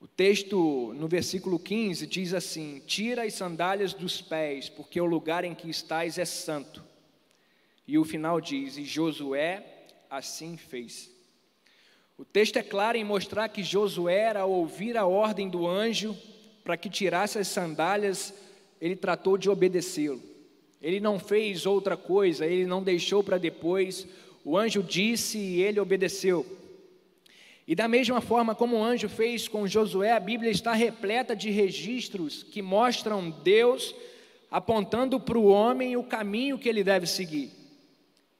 O 0.00 0.08
texto 0.08 0.94
no 0.94 1.06
versículo 1.06 1.58
15 1.58 2.06
diz 2.06 2.32
assim: 2.32 2.82
Tira 2.86 3.24
as 3.24 3.34
sandálias 3.34 3.92
dos 3.92 4.22
pés, 4.22 4.68
porque 4.68 5.00
o 5.00 5.04
lugar 5.04 5.44
em 5.44 5.54
que 5.54 5.68
estás 5.68 6.18
é 6.18 6.24
santo. 6.24 6.82
E 7.86 7.98
o 7.98 8.04
final 8.04 8.40
diz: 8.40 8.78
E 8.78 8.84
Josué 8.84 9.62
assim 10.08 10.56
fez. 10.56 11.10
O 12.16 12.24
texto 12.24 12.56
é 12.56 12.62
claro 12.62 12.98
em 12.98 13.04
mostrar 13.04 13.48
que 13.48 13.62
Josué, 13.62 14.36
ao 14.36 14.50
ouvir 14.50 14.96
a 14.96 15.06
ordem 15.06 15.48
do 15.48 15.66
anjo 15.66 16.16
para 16.64 16.76
que 16.76 16.90
tirasse 16.90 17.38
as 17.38 17.48
sandálias, 17.48 18.34
ele 18.80 18.96
tratou 18.96 19.38
de 19.38 19.48
obedecê-lo. 19.48 20.22
Ele 20.80 21.00
não 21.00 21.18
fez 21.18 21.66
outra 21.66 21.96
coisa, 21.96 22.46
ele 22.46 22.66
não 22.66 22.82
deixou 22.82 23.22
para 23.22 23.38
depois. 23.38 24.06
O 24.44 24.56
anjo 24.56 24.82
disse 24.82 25.38
e 25.38 25.62
ele 25.62 25.80
obedeceu. 25.80 26.46
E 27.66 27.74
da 27.74 27.86
mesma 27.86 28.20
forma 28.20 28.54
como 28.54 28.76
o 28.76 28.82
anjo 28.82 29.08
fez 29.08 29.46
com 29.46 29.66
Josué, 29.66 30.12
a 30.12 30.20
Bíblia 30.20 30.50
está 30.50 30.72
repleta 30.72 31.36
de 31.36 31.50
registros 31.50 32.42
que 32.42 32.60
mostram 32.60 33.30
Deus 33.30 33.94
apontando 34.50 35.20
para 35.20 35.38
o 35.38 35.46
homem 35.46 35.96
o 35.96 36.02
caminho 36.02 36.58
que 36.58 36.68
ele 36.68 36.82
deve 36.82 37.06
seguir. 37.06 37.52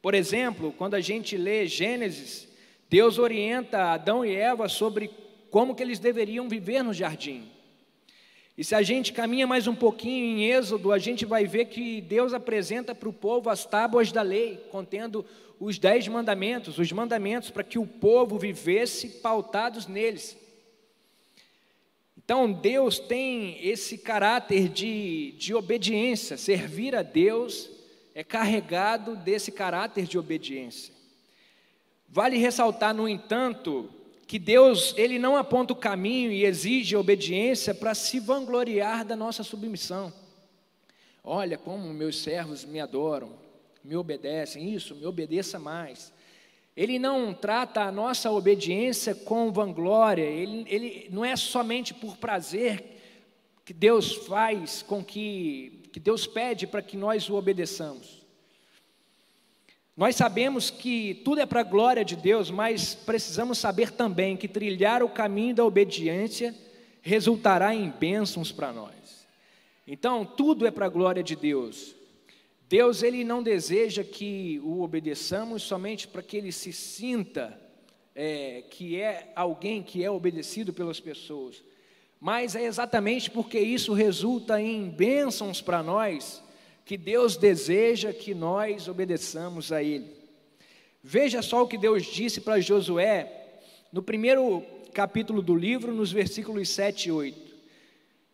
Por 0.02 0.14
exemplo, 0.14 0.75
quando 0.76 0.95
a 0.95 1.00
gente 1.00 1.37
lê 1.37 1.66
Gênesis, 1.66 2.49
Deus 2.88 3.19
orienta 3.19 3.92
Adão 3.92 4.25
e 4.25 4.35
Eva 4.35 4.69
sobre 4.69 5.11
como 5.50 5.75
que 5.75 5.83
eles 5.83 5.99
deveriam 5.99 6.49
viver 6.49 6.83
no 6.83 6.92
jardim. 6.92 7.49
E 8.61 8.64
se 8.64 8.75
a 8.75 8.83
gente 8.83 9.14
caminha 9.14 9.47
mais 9.47 9.67
um 9.67 9.75
pouquinho 9.75 10.23
em 10.23 10.45
Êxodo, 10.45 10.93
a 10.93 10.99
gente 10.99 11.25
vai 11.25 11.47
ver 11.47 11.64
que 11.64 12.02
Deus 12.02 12.35
apresenta 12.35 12.95
para 12.95 13.09
o 13.09 13.12
povo 13.12 13.49
as 13.49 13.64
tábuas 13.64 14.12
da 14.12 14.21
lei, 14.21 14.62
contendo 14.71 15.25
os 15.59 15.79
dez 15.79 16.07
mandamentos, 16.07 16.79
os 16.79 16.93
mandamentos 16.93 17.49
para 17.49 17.64
que 17.64 17.79
o 17.79 17.87
povo 17.87 18.38
vivesse 18.38 19.09
pautados 19.23 19.87
neles. 19.87 20.37
Então 22.19 22.52
Deus 22.52 22.99
tem 22.99 23.67
esse 23.67 23.97
caráter 23.97 24.69
de, 24.69 25.33
de 25.38 25.55
obediência, 25.55 26.37
servir 26.37 26.95
a 26.95 27.02
Deus 27.02 27.71
é 28.14 28.23
carregado 28.23 29.17
desse 29.17 29.50
caráter 29.50 30.05
de 30.05 30.19
obediência. 30.19 30.93
Vale 32.07 32.37
ressaltar, 32.37 32.95
no 32.95 33.09
entanto, 33.09 33.88
que 34.30 34.38
Deus, 34.38 34.94
ele 34.96 35.18
não 35.18 35.34
aponta 35.34 35.72
o 35.72 35.76
caminho 35.76 36.30
e 36.30 36.44
exige 36.44 36.94
obediência 36.94 37.75
para 37.75 37.96
se 37.96 38.20
vangloriar 38.20 39.04
da 39.04 39.16
nossa 39.16 39.42
submissão. 39.42 40.12
Olha 41.25 41.58
como 41.58 41.92
meus 41.92 42.22
servos 42.22 42.64
me 42.64 42.78
adoram, 42.78 43.32
me 43.82 43.96
obedecem, 43.96 44.72
isso, 44.72 44.94
me 44.94 45.04
obedeça 45.04 45.58
mais. 45.58 46.12
Ele 46.76 46.96
não 46.96 47.34
trata 47.34 47.80
a 47.80 47.90
nossa 47.90 48.30
obediência 48.30 49.16
com 49.16 49.50
vanglória, 49.50 50.22
ele, 50.22 50.64
ele 50.68 51.08
não 51.10 51.25
é 51.25 51.34
somente 51.34 51.92
por 51.92 52.16
prazer 52.16 52.84
que 53.64 53.72
Deus 53.72 54.14
faz 54.14 54.80
com 54.80 55.02
que, 55.02 55.82
que 55.92 55.99
Deus 55.99 56.28
pede 56.28 56.68
para 56.68 56.82
que 56.82 56.96
nós 56.96 57.28
o 57.28 57.34
obedeçamos. 57.34 58.20
Nós 60.00 60.16
sabemos 60.16 60.71
que 60.71 61.21
tudo 61.26 61.42
é 61.42 61.47
para 61.47 61.61
a 61.61 61.62
glória 61.62 62.02
de 62.02 62.16
Deus, 62.16 62.50
mas 62.50 62.95
precisamos 62.95 63.59
saber 63.59 63.90
também 63.90 64.35
que 64.35 64.49
trilhar 64.49 65.02
o 65.02 65.11
caminho 65.11 65.54
da 65.54 65.62
obediência 65.62 66.57
resultará 67.02 67.75
em 67.75 67.90
bênçãos 67.90 68.50
para 68.50 68.73
nós. 68.73 69.28
Então, 69.87 70.25
tudo 70.25 70.66
é 70.66 70.71
para 70.71 70.87
a 70.87 70.88
glória 70.88 71.23
de 71.23 71.37
Deus. 71.37 71.95
Deus, 72.66 73.02
Ele 73.02 73.23
não 73.25 73.42
deseja 73.42 74.02
que 74.02 74.59
o 74.64 74.80
obedeçamos 74.80 75.64
somente 75.64 76.09
para 76.09 76.23
que 76.23 76.38
Ele 76.38 76.50
se 76.50 76.73
sinta 76.73 77.61
é, 78.14 78.64
que 78.71 78.99
é 78.99 79.30
alguém 79.37 79.83
que 79.83 80.02
é 80.02 80.11
obedecido 80.11 80.73
pelas 80.73 80.99
pessoas, 80.99 81.62
mas 82.19 82.57
é 82.57 82.64
exatamente 82.64 83.30
porque 83.30 83.61
isso 83.61 83.92
resulta 83.92 84.62
em 84.62 84.88
bênçãos 84.88 85.61
para 85.61 85.83
nós 85.83 86.42
que 86.84 86.96
Deus 86.96 87.37
deseja 87.37 88.12
que 88.12 88.34
nós 88.34 88.88
obedeçamos 88.88 89.70
a 89.72 89.82
Ele. 89.82 90.20
Veja 91.02 91.40
só 91.40 91.62
o 91.62 91.68
que 91.68 91.78
Deus 91.78 92.04
disse 92.04 92.40
para 92.40 92.60
Josué 92.60 93.40
no 93.92 94.02
primeiro 94.02 94.64
capítulo 94.92 95.40
do 95.40 95.54
livro, 95.54 95.92
nos 95.92 96.12
versículos 96.12 96.68
7 96.68 97.08
e 97.08 97.12
8. 97.12 97.50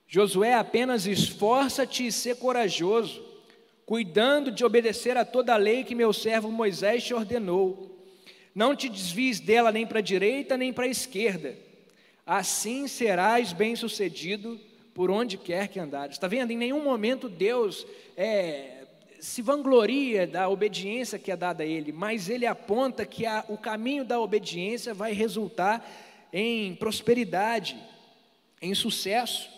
Josué, 0.08 0.54
apenas 0.54 1.06
esforça-te 1.06 2.06
e 2.06 2.12
ser 2.12 2.36
corajoso, 2.36 3.24
cuidando 3.84 4.50
de 4.50 4.64
obedecer 4.64 5.16
a 5.16 5.24
toda 5.24 5.54
a 5.54 5.56
lei 5.58 5.84
que 5.84 5.94
meu 5.94 6.12
servo 6.12 6.50
Moisés 6.50 7.04
te 7.04 7.14
ordenou. 7.14 7.96
Não 8.54 8.74
te 8.74 8.88
desvies 8.88 9.38
dela 9.38 9.70
nem 9.70 9.86
para 9.86 9.98
a 9.98 10.02
direita 10.02 10.56
nem 10.56 10.72
para 10.72 10.84
a 10.84 10.88
esquerda. 10.88 11.56
Assim 12.24 12.88
serás 12.88 13.52
bem-sucedido 13.52 14.58
por 14.96 15.10
onde 15.10 15.36
quer 15.36 15.68
que 15.68 15.78
andares. 15.78 16.16
Está 16.16 16.26
vendo? 16.26 16.52
Em 16.52 16.56
nenhum 16.56 16.82
momento 16.82 17.28
Deus 17.28 17.86
é, 18.16 18.86
se 19.20 19.42
vangloria 19.42 20.26
da 20.26 20.48
obediência 20.48 21.18
que 21.18 21.30
é 21.30 21.36
dada 21.36 21.62
a 21.62 21.66
Ele, 21.66 21.92
mas 21.92 22.30
Ele 22.30 22.46
aponta 22.46 23.04
que 23.04 23.26
a, 23.26 23.44
o 23.46 23.58
caminho 23.58 24.06
da 24.06 24.18
obediência 24.18 24.94
vai 24.94 25.12
resultar 25.12 25.86
em 26.32 26.74
prosperidade, 26.76 27.76
em 28.62 28.74
sucesso. 28.74 29.50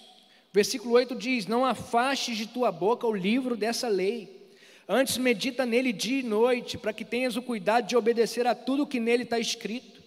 Versículo 0.53 0.95
8 0.95 1.15
diz: 1.15 1.47
Não 1.47 1.65
afastes 1.65 2.37
de 2.37 2.49
tua 2.49 2.73
boca 2.73 3.07
o 3.07 3.15
livro 3.15 3.57
dessa 3.57 3.87
lei, 3.87 4.51
antes 4.89 5.19
medita 5.19 5.65
nele 5.65 5.93
dia 5.93 6.19
e 6.19 6.25
noite, 6.25 6.77
para 6.77 6.93
que 6.93 7.05
tenhas 7.05 7.37
o 7.37 7.43
cuidado 7.43 7.87
de 7.87 7.97
obedecer 7.97 8.45
a 8.45 8.57
tudo 8.57 8.89
que 8.89 8.99
nele 8.99 9.23
está 9.23 9.39
escrito. 9.39 10.03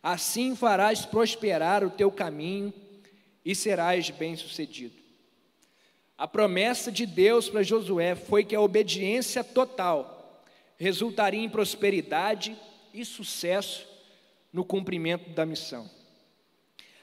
Assim 0.00 0.54
farás 0.54 1.04
prosperar 1.04 1.82
o 1.82 1.90
teu 1.90 2.12
caminho 2.12 2.72
e 3.48 3.54
serás 3.54 4.10
bem-sucedido. 4.10 4.96
A 6.18 6.28
promessa 6.28 6.92
de 6.92 7.06
Deus 7.06 7.48
para 7.48 7.62
Josué 7.62 8.14
foi 8.14 8.44
que 8.44 8.54
a 8.54 8.60
obediência 8.60 9.42
total 9.42 10.44
resultaria 10.76 11.42
em 11.42 11.48
prosperidade 11.48 12.54
e 12.92 13.02
sucesso 13.06 13.88
no 14.52 14.66
cumprimento 14.66 15.30
da 15.30 15.46
missão. 15.46 15.88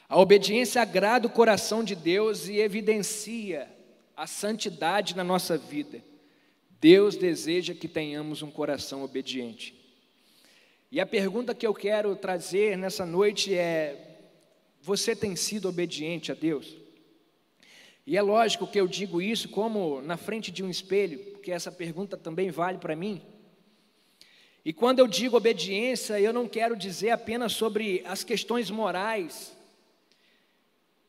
A 0.08 0.20
obediência 0.20 0.84
agrada 0.84 1.25
o 1.25 1.32
coração 1.32 1.84
de 1.84 1.96
Deus 1.96 2.48
e 2.48 2.60
evidencia 2.60 3.68
a 4.16 4.28
santidade 4.28 5.16
na 5.16 5.24
nossa 5.24 5.58
vida. 5.58 6.00
Deus 6.80 7.16
deseja 7.16 7.74
que 7.74 7.88
tenhamos 7.88 8.44
um 8.44 8.52
coração 8.52 9.04
obediente. 9.04 9.74
E 10.92 11.02
a 11.02 11.08
pergunta 11.08 11.56
que 11.56 11.66
eu 11.66 11.74
quero 11.74 12.16
trazer 12.16 12.78
nessa 12.78 13.04
noite 13.04 13.52
é: 13.52 14.15
você 14.86 15.15
tem 15.15 15.36
sido 15.36 15.68
obediente 15.68 16.32
a 16.32 16.36
Deus? 16.36 16.75
E 18.06 18.15
é 18.15 18.22
lógico 18.22 18.68
que 18.68 18.80
eu 18.80 18.88
digo 18.88 19.20
isso 19.20 19.50
como 19.50 20.00
na 20.00 20.15
frente 20.15 20.51
de 20.51 20.63
um 20.63 20.70
espelho, 20.70 21.18
porque 21.32 21.51
essa 21.51 21.72
pergunta 21.72 22.15
também 22.15 22.51
vale 22.51 22.77
para 22.77 22.96
mim. 22.96 23.20
E 24.63 24.72
quando 24.72 25.00
eu 25.00 25.08
digo 25.08 25.38
obediência, 25.38 26.20
eu 26.20 26.32
não 26.32 26.48
quero 26.48 26.77
dizer 26.77 27.10
apenas 27.10 27.54
sobre 27.54 28.04
as 28.06 28.24
questões 28.24 28.70
morais, 28.70 29.58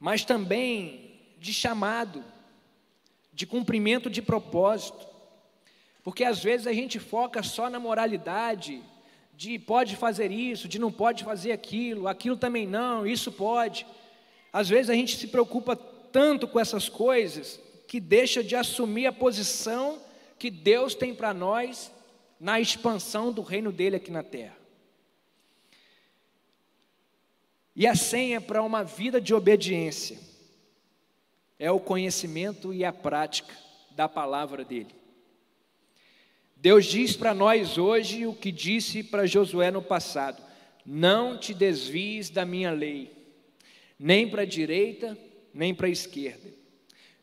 mas 0.00 0.24
também 0.24 1.20
de 1.38 1.52
chamado, 1.52 2.24
de 3.30 3.46
cumprimento 3.46 4.08
de 4.08 4.22
propósito. 4.22 5.06
Porque 6.02 6.24
às 6.24 6.42
vezes 6.42 6.66
a 6.66 6.72
gente 6.72 6.98
foca 6.98 7.42
só 7.42 7.68
na 7.68 7.78
moralidade, 7.78 8.82
de 9.36 9.58
pode 9.58 9.96
fazer 9.96 10.32
isso, 10.32 10.66
de 10.66 10.78
não 10.78 10.90
pode 10.90 11.22
fazer 11.22 11.52
aquilo, 11.52 12.08
aquilo 12.08 12.36
também 12.36 12.66
não, 12.66 13.06
isso 13.06 13.30
pode. 13.30 13.86
Às 14.50 14.68
vezes 14.68 14.88
a 14.88 14.94
gente 14.94 15.16
se 15.16 15.26
preocupa 15.26 15.76
tanto 15.76 16.48
com 16.48 16.58
essas 16.58 16.88
coisas 16.88 17.60
que 17.86 18.00
deixa 18.00 18.42
de 18.42 18.56
assumir 18.56 19.06
a 19.06 19.12
posição 19.12 20.00
que 20.38 20.50
Deus 20.50 20.94
tem 20.94 21.14
para 21.14 21.34
nós 21.34 21.92
na 22.40 22.58
expansão 22.58 23.30
do 23.30 23.42
reino 23.42 23.70
dele 23.70 23.96
aqui 23.96 24.10
na 24.10 24.22
terra. 24.22 24.56
E 27.74 27.86
a 27.86 27.94
senha 27.94 28.40
para 28.40 28.62
uma 28.62 28.82
vida 28.82 29.20
de 29.20 29.34
obediência 29.34 30.18
é 31.58 31.70
o 31.70 31.78
conhecimento 31.78 32.72
e 32.72 32.86
a 32.86 32.92
prática 32.92 33.54
da 33.90 34.08
palavra 34.08 34.64
dele. 34.64 34.94
Deus 36.66 36.86
diz 36.86 37.14
para 37.14 37.32
nós 37.32 37.78
hoje 37.78 38.26
o 38.26 38.34
que 38.34 38.50
disse 38.50 39.00
para 39.00 39.24
Josué 39.24 39.70
no 39.70 39.80
passado: 39.80 40.42
Não 40.84 41.38
te 41.38 41.54
desvies 41.54 42.28
da 42.28 42.44
minha 42.44 42.72
lei, 42.72 43.08
nem 43.96 44.28
para 44.28 44.42
a 44.42 44.44
direita, 44.44 45.16
nem 45.54 45.72
para 45.72 45.86
a 45.86 45.90
esquerda. 45.90 46.52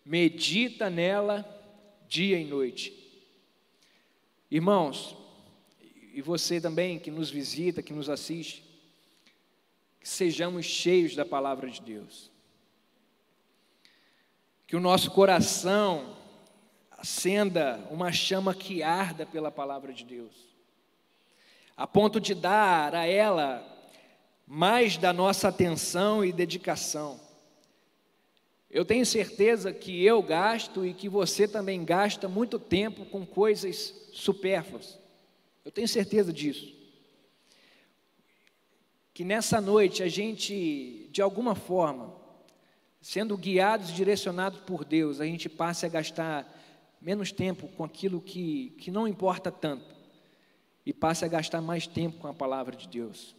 Medita 0.05 0.89
nela 0.89 1.43
dia 2.07 2.39
e 2.39 2.45
noite. 2.45 2.97
Irmãos, 4.49 5.13
e 6.13 6.21
você 6.21 6.61
também 6.61 6.97
que 6.97 7.11
nos 7.11 7.29
visita, 7.29 7.83
que 7.83 7.91
nos 7.91 8.07
assiste, 8.07 8.63
que 9.99 10.07
sejamos 10.07 10.65
cheios 10.65 11.17
da 11.17 11.25
palavra 11.25 11.69
de 11.69 11.81
Deus. 11.81 12.31
Que 14.65 14.77
o 14.77 14.79
nosso 14.79 15.11
coração 15.11 16.22
acenda 17.03 17.85
uma 17.91 18.13
chama 18.13 18.55
que 18.55 18.81
arda 18.81 19.25
pela 19.25 19.51
palavra 19.51 19.91
de 19.91 20.05
Deus, 20.05 20.33
a 21.75 21.85
ponto 21.85 22.17
de 22.17 22.33
dar 22.33 22.95
a 22.95 23.05
ela 23.05 23.61
mais 24.47 24.95
da 24.95 25.11
nossa 25.11 25.49
atenção 25.49 26.23
e 26.23 26.31
dedicação. 26.31 27.19
Eu 28.71 28.85
tenho 28.85 29.05
certeza 29.05 29.73
que 29.73 30.01
eu 30.05 30.23
gasto 30.23 30.85
e 30.85 30.93
que 30.93 31.09
você 31.09 31.45
também 31.45 31.83
gasta 31.83 32.29
muito 32.29 32.57
tempo 32.57 33.05
com 33.07 33.25
coisas 33.25 33.93
supérfluas. 34.13 34.97
Eu 35.65 35.73
tenho 35.73 35.89
certeza 35.89 36.31
disso 36.31 36.73
que 39.13 39.25
nessa 39.25 39.61
noite 39.61 40.01
a 40.01 40.07
gente, 40.07 41.07
de 41.11 41.21
alguma 41.21 41.53
forma, 41.53 42.15
sendo 42.99 43.37
guiados 43.37 43.91
e 43.91 43.93
direcionados 43.93 44.61
por 44.61 44.83
Deus, 44.83 45.21
a 45.21 45.25
gente 45.25 45.47
passe 45.47 45.85
a 45.85 45.89
gastar 45.89 46.62
menos 47.03 47.33
tempo 47.33 47.67
com 47.67 47.83
aquilo 47.83 48.21
que, 48.21 48.69
que 48.79 48.89
não 48.89 49.05
importa 49.05 49.51
tanto 49.51 49.93
e 50.85 50.93
passe 50.93 51.25
a 51.25 51.27
gastar 51.27 51.61
mais 51.61 51.85
tempo 51.85 52.17
com 52.17 52.27
a 52.27 52.33
palavra 52.33 52.75
de 52.77 52.87
Deus. 52.87 53.35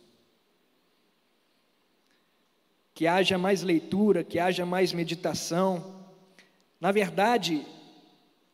Que 2.93 3.07
haja 3.07 3.39
mais 3.39 3.63
leitura, 3.63 4.23
que 4.23 4.39
haja 4.39 4.67
mais 4.67 4.93
meditação. 4.93 6.05
Na 6.79 6.93
verdade, 6.93 7.67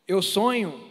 eu 0.07 0.21
sonho 0.21 0.89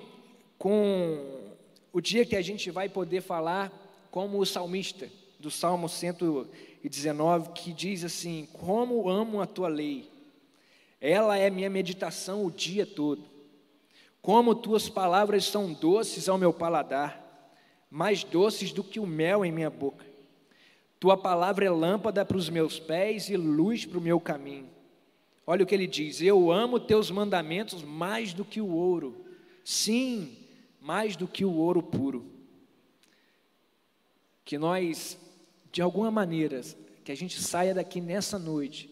com 0.58 1.54
o 1.90 2.00
dia 2.00 2.26
que 2.26 2.36
a 2.36 2.42
gente 2.42 2.70
vai 2.70 2.90
poder 2.90 3.22
falar 3.22 3.72
como 4.10 4.38
o 4.38 4.46
salmista 4.46 5.08
do 5.38 5.50
Salmo 5.50 5.88
119, 5.88 7.52
que 7.52 7.72
diz 7.72 8.04
assim: 8.04 8.46
Como 8.52 9.08
amo 9.08 9.40
a 9.40 9.46
tua 9.46 9.68
lei, 9.68 10.10
ela 11.00 11.38
é 11.38 11.48
minha 11.48 11.70
meditação 11.70 12.44
o 12.44 12.50
dia 12.50 12.84
todo. 12.84 13.29
Como 14.20 14.54
tuas 14.54 14.88
palavras 14.88 15.44
são 15.44 15.72
doces 15.72 16.28
ao 16.28 16.38
meu 16.38 16.52
paladar, 16.52 17.50
mais 17.90 18.22
doces 18.22 18.72
do 18.72 18.84
que 18.84 19.00
o 19.00 19.06
mel 19.06 19.44
em 19.44 19.52
minha 19.52 19.70
boca. 19.70 20.04
Tua 20.98 21.16
palavra 21.16 21.64
é 21.64 21.70
lâmpada 21.70 22.24
para 22.24 22.36
os 22.36 22.48
meus 22.50 22.78
pés 22.78 23.30
e 23.30 23.36
luz 23.36 23.86
para 23.86 23.98
o 23.98 24.02
meu 24.02 24.20
caminho. 24.20 24.68
Olha 25.46 25.64
o 25.64 25.66
que 25.66 25.74
ele 25.74 25.86
diz: 25.86 26.20
Eu 26.20 26.52
amo 26.52 26.78
teus 26.78 27.10
mandamentos 27.10 27.82
mais 27.82 28.34
do 28.34 28.44
que 28.44 28.60
o 28.60 28.68
ouro. 28.68 29.24
Sim, 29.64 30.36
mais 30.80 31.16
do 31.16 31.26
que 31.26 31.44
o 31.44 31.54
ouro 31.54 31.82
puro. 31.82 32.26
Que 34.44 34.58
nós 34.58 35.18
de 35.72 35.80
alguma 35.80 36.10
maneira, 36.10 36.60
que 37.04 37.12
a 37.12 37.14
gente 37.14 37.40
saia 37.40 37.72
daqui 37.72 38.00
nessa 38.00 38.38
noite. 38.38 38.90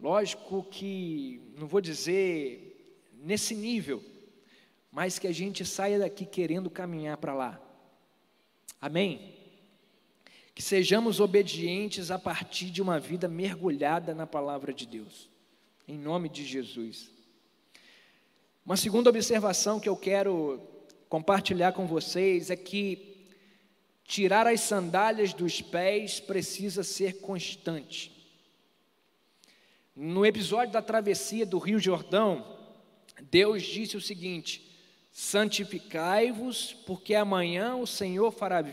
Lógico 0.00 0.64
que, 0.64 1.40
não 1.56 1.66
vou 1.66 1.80
dizer 1.80 3.00
nesse 3.22 3.54
nível, 3.54 4.02
mas 4.92 5.18
que 5.18 5.26
a 5.26 5.32
gente 5.32 5.64
saia 5.64 5.98
daqui 5.98 6.24
querendo 6.26 6.70
caminhar 6.70 7.16
para 7.16 7.34
lá. 7.34 7.60
Amém? 8.80 9.34
Que 10.54 10.62
sejamos 10.62 11.18
obedientes 11.18 12.10
a 12.10 12.18
partir 12.18 12.66
de 12.66 12.82
uma 12.82 13.00
vida 13.00 13.26
mergulhada 13.26 14.14
na 14.14 14.26
palavra 14.26 14.72
de 14.72 14.86
Deus, 14.86 15.30
em 15.88 15.98
nome 15.98 16.28
de 16.28 16.44
Jesus. 16.44 17.10
Uma 18.64 18.76
segunda 18.76 19.10
observação 19.10 19.80
que 19.80 19.88
eu 19.88 19.96
quero 19.96 20.60
compartilhar 21.08 21.72
com 21.72 21.86
vocês 21.86 22.50
é 22.50 22.56
que 22.56 23.12
Tirar 24.04 24.46
as 24.46 24.60
sandálias 24.60 25.32
dos 25.32 25.62
pés 25.62 26.20
precisa 26.20 26.82
ser 26.82 27.20
constante. 27.20 28.12
No 29.94 30.26
episódio 30.26 30.72
da 30.72 30.82
travessia 30.82 31.46
do 31.46 31.58
Rio 31.58 31.78
Jordão, 31.78 32.58
Deus 33.30 33.62
disse 33.62 33.96
o 33.96 34.00
seguinte: 34.00 34.71
Santificai-vos, 35.12 36.72
porque 36.86 37.14
amanhã 37.14 37.76
o 37.76 37.86
Senhor 37.86 38.32
fará 38.32 38.64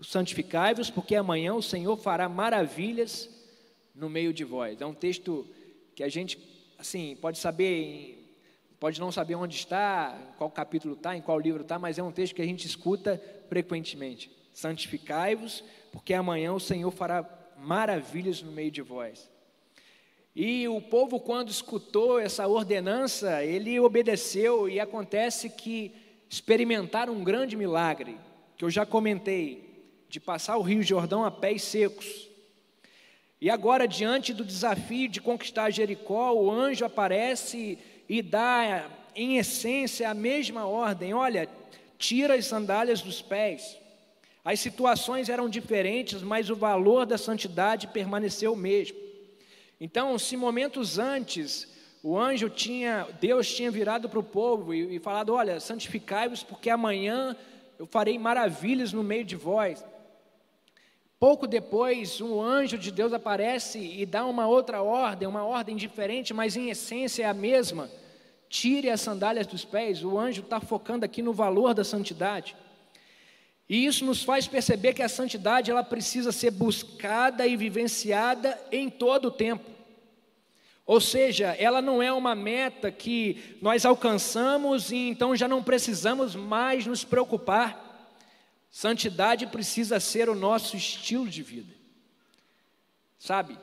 santificai-vos, 0.00 0.90
porque 0.90 1.16
amanhã 1.16 1.54
o 1.54 1.62
Senhor 1.62 1.96
fará 1.96 2.28
maravilhas 2.28 3.28
no 3.92 4.08
meio 4.08 4.32
de 4.32 4.44
vós. 4.44 4.80
É 4.80 4.86
um 4.86 4.94
texto 4.94 5.44
que 5.96 6.04
a 6.04 6.08
gente, 6.08 6.38
assim, 6.78 7.16
pode 7.20 7.38
saber 7.38 8.14
pode 8.78 9.00
não 9.00 9.10
saber 9.10 9.34
onde 9.34 9.56
está, 9.56 10.16
qual 10.38 10.48
capítulo 10.48 10.94
está, 10.94 11.16
em 11.16 11.20
qual 11.20 11.36
livro 11.40 11.62
está, 11.62 11.80
mas 11.80 11.98
é 11.98 12.02
um 12.02 12.12
texto 12.12 12.36
que 12.36 12.42
a 12.42 12.46
gente 12.46 12.64
escuta 12.64 13.20
frequentemente. 13.48 14.30
Santificai-vos, 14.52 15.64
porque 15.90 16.14
amanhã 16.14 16.52
o 16.52 16.60
Senhor 16.60 16.90
fará 16.92 17.28
maravilhas 17.58 18.40
no 18.40 18.52
meio 18.52 18.70
de 18.70 18.80
vós. 18.80 19.28
E 20.40 20.68
o 20.68 20.80
povo, 20.80 21.18
quando 21.18 21.50
escutou 21.50 22.20
essa 22.20 22.46
ordenança, 22.46 23.42
ele 23.42 23.80
obedeceu, 23.80 24.68
e 24.68 24.78
acontece 24.78 25.50
que 25.50 25.90
experimentaram 26.30 27.12
um 27.12 27.24
grande 27.24 27.56
milagre, 27.56 28.16
que 28.56 28.64
eu 28.64 28.70
já 28.70 28.86
comentei, 28.86 29.68
de 30.08 30.20
passar 30.20 30.56
o 30.56 30.62
Rio 30.62 30.80
Jordão 30.80 31.24
a 31.24 31.30
pés 31.32 31.62
secos. 31.62 32.28
E 33.40 33.50
agora, 33.50 33.88
diante 33.88 34.32
do 34.32 34.44
desafio 34.44 35.08
de 35.08 35.20
conquistar 35.20 35.70
Jericó, 35.70 36.32
o 36.32 36.48
anjo 36.48 36.84
aparece 36.84 37.76
e 38.08 38.22
dá, 38.22 38.88
em 39.16 39.38
essência, 39.38 40.08
a 40.08 40.14
mesma 40.14 40.68
ordem: 40.68 41.14
olha, 41.14 41.48
tira 41.98 42.36
as 42.36 42.46
sandálias 42.46 43.02
dos 43.02 43.20
pés. 43.20 43.76
As 44.44 44.60
situações 44.60 45.28
eram 45.28 45.48
diferentes, 45.48 46.22
mas 46.22 46.48
o 46.48 46.54
valor 46.54 47.04
da 47.06 47.18
santidade 47.18 47.88
permaneceu 47.88 48.52
o 48.52 48.56
mesmo. 48.56 49.07
Então, 49.80 50.18
se 50.18 50.36
momentos 50.36 50.98
antes 50.98 51.68
o 52.02 52.16
anjo 52.16 52.48
tinha, 52.48 53.06
Deus 53.20 53.52
tinha 53.52 53.70
virado 53.70 54.08
para 54.08 54.18
o 54.18 54.22
povo 54.22 54.72
e, 54.74 54.96
e 54.96 54.98
falado: 54.98 55.32
Olha, 55.34 55.60
santificai-vos, 55.60 56.42
porque 56.42 56.70
amanhã 56.70 57.36
eu 57.78 57.86
farei 57.86 58.18
maravilhas 58.18 58.92
no 58.92 59.02
meio 59.02 59.24
de 59.24 59.36
vós. 59.36 59.84
Pouco 61.18 61.48
depois, 61.48 62.20
um 62.20 62.40
anjo 62.40 62.78
de 62.78 62.92
Deus 62.92 63.12
aparece 63.12 63.78
e 63.78 64.06
dá 64.06 64.24
uma 64.24 64.46
outra 64.46 64.82
ordem, 64.82 65.26
uma 65.26 65.44
ordem 65.44 65.76
diferente, 65.76 66.32
mas 66.32 66.56
em 66.56 66.70
essência 66.70 67.24
é 67.24 67.26
a 67.26 67.34
mesma. 67.34 67.90
Tire 68.48 68.88
as 68.88 69.00
sandálias 69.00 69.46
dos 69.46 69.64
pés. 69.64 70.04
O 70.04 70.16
anjo 70.16 70.42
está 70.42 70.60
focando 70.60 71.04
aqui 71.04 71.20
no 71.20 71.32
valor 71.32 71.74
da 71.74 71.82
santidade. 71.82 72.56
E 73.68 73.84
isso 73.84 74.04
nos 74.04 74.22
faz 74.22 74.46
perceber 74.46 74.94
que 74.94 75.02
a 75.02 75.08
santidade 75.08 75.70
ela 75.70 75.84
precisa 75.84 76.32
ser 76.32 76.50
buscada 76.50 77.46
e 77.46 77.56
vivenciada 77.56 78.58
em 78.72 78.88
todo 78.88 79.26
o 79.26 79.30
tempo. 79.30 79.78
Ou 80.86 81.02
seja, 81.02 81.48
ela 81.58 81.82
não 81.82 82.02
é 82.02 82.10
uma 82.10 82.34
meta 82.34 82.90
que 82.90 83.58
nós 83.60 83.84
alcançamos 83.84 84.90
e 84.90 84.96
então 84.96 85.36
já 85.36 85.46
não 85.46 85.62
precisamos 85.62 86.34
mais 86.34 86.86
nos 86.86 87.04
preocupar. 87.04 88.16
Santidade 88.70 89.46
precisa 89.48 90.00
ser 90.00 90.30
o 90.30 90.34
nosso 90.34 90.76
estilo 90.76 91.28
de 91.28 91.42
vida. 91.42 91.74
Sabe? 93.18 93.58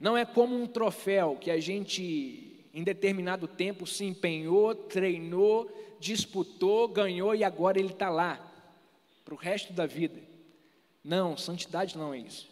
Não 0.00 0.16
é 0.16 0.24
como 0.24 0.58
um 0.58 0.66
troféu 0.66 1.36
que 1.38 1.50
a 1.50 1.60
gente, 1.60 2.64
em 2.72 2.82
determinado 2.82 3.46
tempo, 3.46 3.86
se 3.86 4.04
empenhou, 4.04 4.74
treinou, 4.74 5.70
disputou, 6.00 6.88
ganhou 6.88 7.34
e 7.34 7.44
agora 7.44 7.78
ele 7.78 7.92
está 7.92 8.08
lá, 8.08 8.47
para 9.28 9.34
o 9.34 9.38
resto 9.38 9.74
da 9.74 9.84
vida. 9.84 10.22
Não, 11.04 11.36
santidade 11.36 11.98
não 11.98 12.14
é 12.14 12.18
isso. 12.18 12.48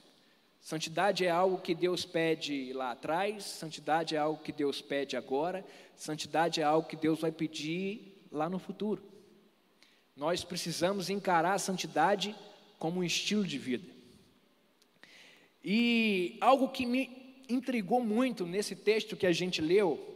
Santidade 0.61 1.25
é 1.25 1.31
algo 1.31 1.57
que 1.57 1.75
Deus 1.75 2.05
pede 2.05 2.71
lá 2.75 2.91
atrás, 2.91 3.45
santidade 3.45 4.15
é 4.15 4.19
algo 4.19 4.43
que 4.43 4.53
Deus 4.53 4.83
pede 4.83 5.17
agora, 5.17 5.65
santidade 5.97 6.61
é 6.61 6.65
algo 6.65 6.87
que 6.87 6.95
Deus 6.95 7.19
vai 7.19 7.33
pedir 7.33 8.23
lá 8.31 8.51
no 8.51 8.59
futuro. 8.59 9.03
Nós 10.15 10.45
precisamos 10.45 11.09
encarar 11.09 11.55
a 11.55 11.59
santidade 11.59 12.37
como 12.79 13.01
um 13.01 13.05
estilo 13.05 13.47
de 13.47 13.57
vida. 13.57 13.91
E 15.65 16.37
algo 16.43 16.69
que 16.69 16.85
me 16.85 17.41
intrigou 17.49 18.05
muito 18.05 18.45
nesse 18.45 18.77
texto 18.77 19.17
que 19.17 19.27
a 19.27 19.33
gente 19.33 19.62
leu 19.62 20.15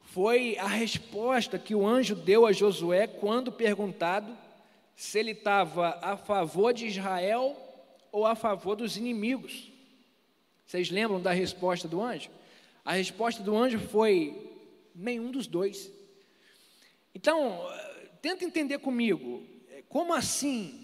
foi 0.00 0.58
a 0.58 0.66
resposta 0.66 1.56
que 1.56 1.72
o 1.72 1.86
anjo 1.86 2.16
deu 2.16 2.46
a 2.46 2.52
Josué 2.52 3.06
quando 3.06 3.52
perguntado 3.52 4.36
se 4.96 5.18
ele 5.18 5.32
estava 5.32 5.98
a 6.02 6.16
favor 6.16 6.72
de 6.72 6.86
Israel 6.86 7.56
ou 8.10 8.26
a 8.26 8.34
favor 8.34 8.76
dos 8.76 8.96
inimigos. 8.96 9.70
Vocês 10.66 10.90
lembram 10.90 11.20
da 11.20 11.32
resposta 11.32 11.88
do 11.88 12.00
anjo? 12.00 12.30
A 12.84 12.92
resposta 12.92 13.42
do 13.42 13.56
anjo 13.56 13.78
foi: 13.78 14.50
nenhum 14.94 15.30
dos 15.30 15.46
dois. 15.46 15.90
Então, 17.14 17.60
tenta 18.20 18.44
entender 18.44 18.78
comigo, 18.78 19.42
como 19.88 20.14
assim? 20.14 20.78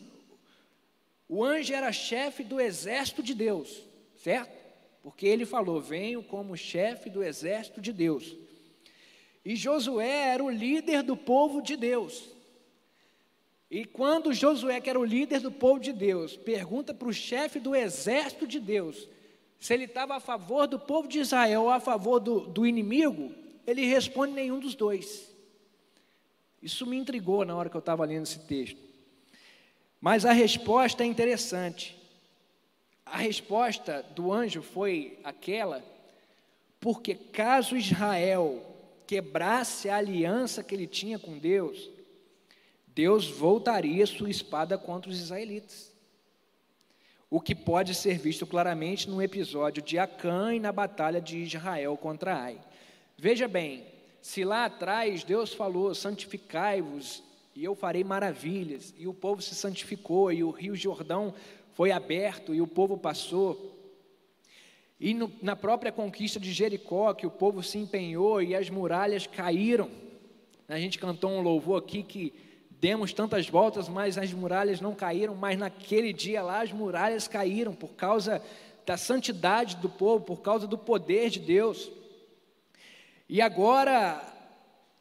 O 1.28 1.44
anjo 1.44 1.74
era 1.74 1.92
chefe 1.92 2.42
do 2.42 2.60
exército 2.60 3.22
de 3.22 3.34
Deus, 3.34 3.82
certo? 4.16 4.56
Porque 5.02 5.26
ele 5.26 5.44
falou: 5.44 5.80
venho 5.80 6.22
como 6.22 6.56
chefe 6.56 7.10
do 7.10 7.22
exército 7.22 7.80
de 7.80 7.92
Deus. 7.92 8.36
E 9.44 9.56
Josué 9.56 10.32
era 10.32 10.44
o 10.44 10.50
líder 10.50 11.02
do 11.02 11.16
povo 11.16 11.62
de 11.62 11.76
Deus. 11.76 12.28
E 13.70 13.84
quando 13.84 14.32
Josué, 14.32 14.80
que 14.80 14.88
era 14.88 14.98
o 14.98 15.04
líder 15.04 15.40
do 15.40 15.52
povo 15.52 15.78
de 15.78 15.92
Deus, 15.92 16.36
pergunta 16.36 16.94
para 16.94 17.08
o 17.08 17.12
chefe 17.12 17.60
do 17.60 17.76
exército 17.76 18.46
de 18.46 18.58
Deus 18.58 19.08
se 19.58 19.74
ele 19.74 19.84
estava 19.84 20.16
a 20.16 20.20
favor 20.20 20.66
do 20.66 20.78
povo 20.78 21.08
de 21.08 21.18
Israel 21.18 21.62
ou 21.62 21.70
a 21.70 21.80
favor 21.80 22.20
do, 22.20 22.40
do 22.40 22.66
inimigo, 22.66 23.32
ele 23.66 23.84
responde 23.84 24.32
nenhum 24.32 24.60
dos 24.60 24.74
dois. 24.74 25.34
Isso 26.62 26.86
me 26.86 26.96
intrigou 26.96 27.44
na 27.44 27.56
hora 27.56 27.68
que 27.68 27.76
eu 27.76 27.80
estava 27.80 28.04
lendo 28.04 28.24
esse 28.24 28.38
texto. 28.40 28.78
Mas 30.00 30.24
a 30.24 30.32
resposta 30.32 31.02
é 31.02 31.06
interessante. 31.06 31.96
A 33.04 33.16
resposta 33.16 34.02
do 34.14 34.32
anjo 34.32 34.62
foi 34.62 35.18
aquela, 35.24 35.84
porque 36.78 37.14
caso 37.14 37.76
Israel 37.76 38.64
quebrasse 39.06 39.88
a 39.88 39.96
aliança 39.96 40.62
que 40.62 40.74
ele 40.74 40.86
tinha 40.86 41.18
com 41.18 41.38
Deus, 41.38 41.90
Deus 42.98 43.28
voltaria 43.28 44.04
sua 44.06 44.28
espada 44.28 44.76
contra 44.76 45.08
os 45.08 45.20
israelitas. 45.20 45.94
O 47.30 47.40
que 47.40 47.54
pode 47.54 47.94
ser 47.94 48.18
visto 48.18 48.44
claramente 48.44 49.08
no 49.08 49.22
episódio 49.22 49.80
de 49.80 49.96
Acã 50.00 50.52
e 50.52 50.58
na 50.58 50.72
batalha 50.72 51.20
de 51.20 51.38
Israel 51.38 51.96
contra 51.96 52.36
Ai. 52.36 52.60
Veja 53.16 53.46
bem, 53.46 53.86
se 54.20 54.44
lá 54.44 54.64
atrás 54.64 55.22
Deus 55.22 55.54
falou: 55.54 55.94
santificai-vos 55.94 57.22
e 57.54 57.62
eu 57.62 57.76
farei 57.76 58.02
maravilhas, 58.02 58.92
e 58.98 59.06
o 59.06 59.14
povo 59.14 59.40
se 59.42 59.54
santificou, 59.54 60.32
e 60.32 60.42
o 60.42 60.50
rio 60.50 60.74
Jordão 60.74 61.32
foi 61.74 61.92
aberto, 61.92 62.52
e 62.52 62.60
o 62.60 62.66
povo 62.66 62.98
passou. 62.98 63.78
E 64.98 65.14
no, 65.14 65.32
na 65.40 65.54
própria 65.54 65.92
conquista 65.92 66.40
de 66.40 66.52
Jericó, 66.52 67.14
que 67.14 67.28
o 67.28 67.30
povo 67.30 67.62
se 67.62 67.78
empenhou 67.78 68.42
e 68.42 68.56
as 68.56 68.68
muralhas 68.68 69.24
caíram. 69.24 69.88
A 70.66 70.80
gente 70.80 70.98
cantou 70.98 71.30
um 71.30 71.40
louvor 71.40 71.78
aqui 71.78 72.02
que 72.02 72.47
demos 72.80 73.12
tantas 73.12 73.48
voltas, 73.48 73.88
mas 73.88 74.16
as 74.16 74.32
muralhas 74.32 74.80
não 74.80 74.94
caíram, 74.94 75.34
mas 75.34 75.58
naquele 75.58 76.12
dia 76.12 76.42
lá 76.42 76.62
as 76.62 76.72
muralhas 76.72 77.26
caíram 77.26 77.74
por 77.74 77.90
causa 77.90 78.42
da 78.86 78.96
santidade 78.96 79.76
do 79.76 79.88
povo, 79.88 80.24
por 80.24 80.38
causa 80.38 80.66
do 80.66 80.78
poder 80.78 81.30
de 81.30 81.40
Deus. 81.40 81.90
E 83.28 83.40
agora 83.40 84.22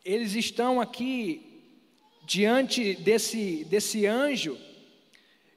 eles 0.04 0.34
estão 0.34 0.82
aqui 0.82 1.62
diante 2.26 2.96
desse, 2.96 3.64
desse 3.66 4.06
anjo, 4.06 4.58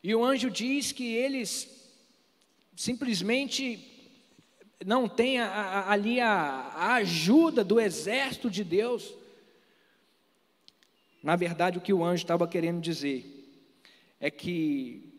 e 0.03 0.15
o 0.15 0.25
anjo 0.25 0.51
diz 0.51 0.93
que 0.93 1.15
eles 1.15 1.69
simplesmente 2.77 3.87
não 4.87 5.07
têm 5.07 5.39
ali 5.39 6.21
a, 6.21 6.31
a 6.75 6.95
ajuda 6.95 7.63
do 7.63 7.79
exército 7.79 8.49
de 8.49 8.65
Deus. 8.65 9.13
Na 11.23 11.37
verdade, 11.37 11.79
o 11.79 11.81
que 11.81 11.93
o 11.93 12.05
anjo 12.05 12.23
estava 12.23 12.49
querendo 12.49 12.81
dizer 12.81 13.25
é 14.19 14.31
que 14.31 15.11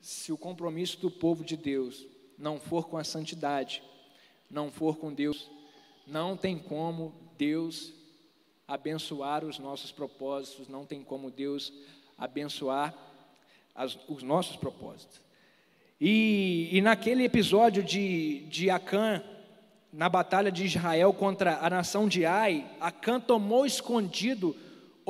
se 0.00 0.32
o 0.32 0.38
compromisso 0.38 0.98
do 0.98 1.10
povo 1.10 1.44
de 1.44 1.56
Deus 1.56 2.06
não 2.38 2.58
for 2.58 2.88
com 2.88 2.96
a 2.96 3.04
santidade, 3.04 3.82
não 4.50 4.70
for 4.70 4.96
com 4.96 5.12
Deus, 5.12 5.50
não 6.06 6.36
tem 6.36 6.58
como 6.58 7.14
Deus 7.36 7.92
abençoar 8.66 9.44
os 9.44 9.58
nossos 9.58 9.92
propósitos, 9.92 10.68
não 10.68 10.86
tem 10.86 11.02
como 11.02 11.30
Deus 11.30 11.72
abençoar 12.16 12.94
as, 13.74 13.98
os 14.08 14.22
nossos 14.22 14.56
propósitos. 14.56 15.20
E, 16.00 16.68
e, 16.72 16.80
naquele 16.80 17.24
episódio 17.24 17.82
de, 17.82 18.40
de 18.46 18.70
Acã, 18.70 19.22
na 19.92 20.08
batalha 20.08 20.50
de 20.50 20.64
Israel 20.64 21.12
contra 21.12 21.58
a 21.58 21.68
nação 21.68 22.08
de 22.08 22.24
Ai, 22.24 22.66
Acã 22.80 23.20
tomou 23.20 23.66
escondido 23.66 24.56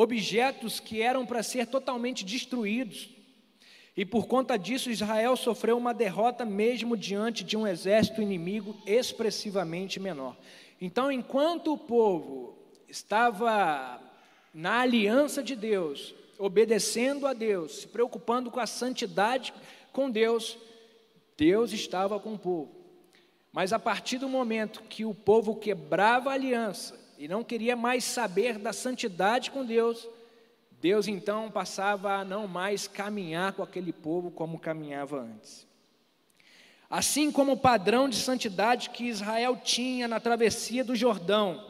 objetos 0.00 0.80
que 0.80 1.02
eram 1.02 1.26
para 1.26 1.42
ser 1.42 1.66
totalmente 1.66 2.24
destruídos. 2.24 3.10
E 3.94 4.06
por 4.06 4.26
conta 4.26 4.56
disso, 4.56 4.90
Israel 4.90 5.36
sofreu 5.36 5.76
uma 5.76 5.92
derrota 5.92 6.42
mesmo 6.42 6.96
diante 6.96 7.44
de 7.44 7.54
um 7.54 7.66
exército 7.66 8.22
inimigo 8.22 8.74
expressivamente 8.86 10.00
menor. 10.00 10.38
Então, 10.80 11.12
enquanto 11.12 11.74
o 11.74 11.76
povo 11.76 12.56
estava 12.88 14.00
na 14.54 14.80
aliança 14.80 15.42
de 15.42 15.54
Deus, 15.54 16.14
obedecendo 16.38 17.26
a 17.26 17.34
Deus, 17.34 17.80
se 17.80 17.86
preocupando 17.86 18.50
com 18.50 18.58
a 18.58 18.66
santidade 18.66 19.52
com 19.92 20.10
Deus, 20.10 20.56
Deus 21.36 21.74
estava 21.74 22.18
com 22.18 22.34
o 22.34 22.38
povo. 22.38 22.70
Mas 23.52 23.70
a 23.70 23.78
partir 23.78 24.16
do 24.16 24.30
momento 24.30 24.82
que 24.88 25.04
o 25.04 25.12
povo 25.12 25.56
quebrava 25.56 26.30
a 26.30 26.34
aliança, 26.34 26.98
e 27.20 27.28
não 27.28 27.44
queria 27.44 27.76
mais 27.76 28.02
saber 28.02 28.58
da 28.58 28.72
santidade 28.72 29.50
com 29.50 29.62
Deus, 29.62 30.08
Deus 30.80 31.06
então 31.06 31.50
passava 31.50 32.14
a 32.14 32.24
não 32.24 32.48
mais 32.48 32.88
caminhar 32.88 33.52
com 33.52 33.62
aquele 33.62 33.92
povo 33.92 34.30
como 34.30 34.58
caminhava 34.58 35.20
antes. 35.20 35.66
Assim 36.88 37.30
como 37.30 37.52
o 37.52 37.58
padrão 37.58 38.08
de 38.08 38.16
santidade 38.16 38.88
que 38.88 39.04
Israel 39.04 39.54
tinha 39.62 40.08
na 40.08 40.18
travessia 40.18 40.82
do 40.82 40.96
Jordão 40.96 41.62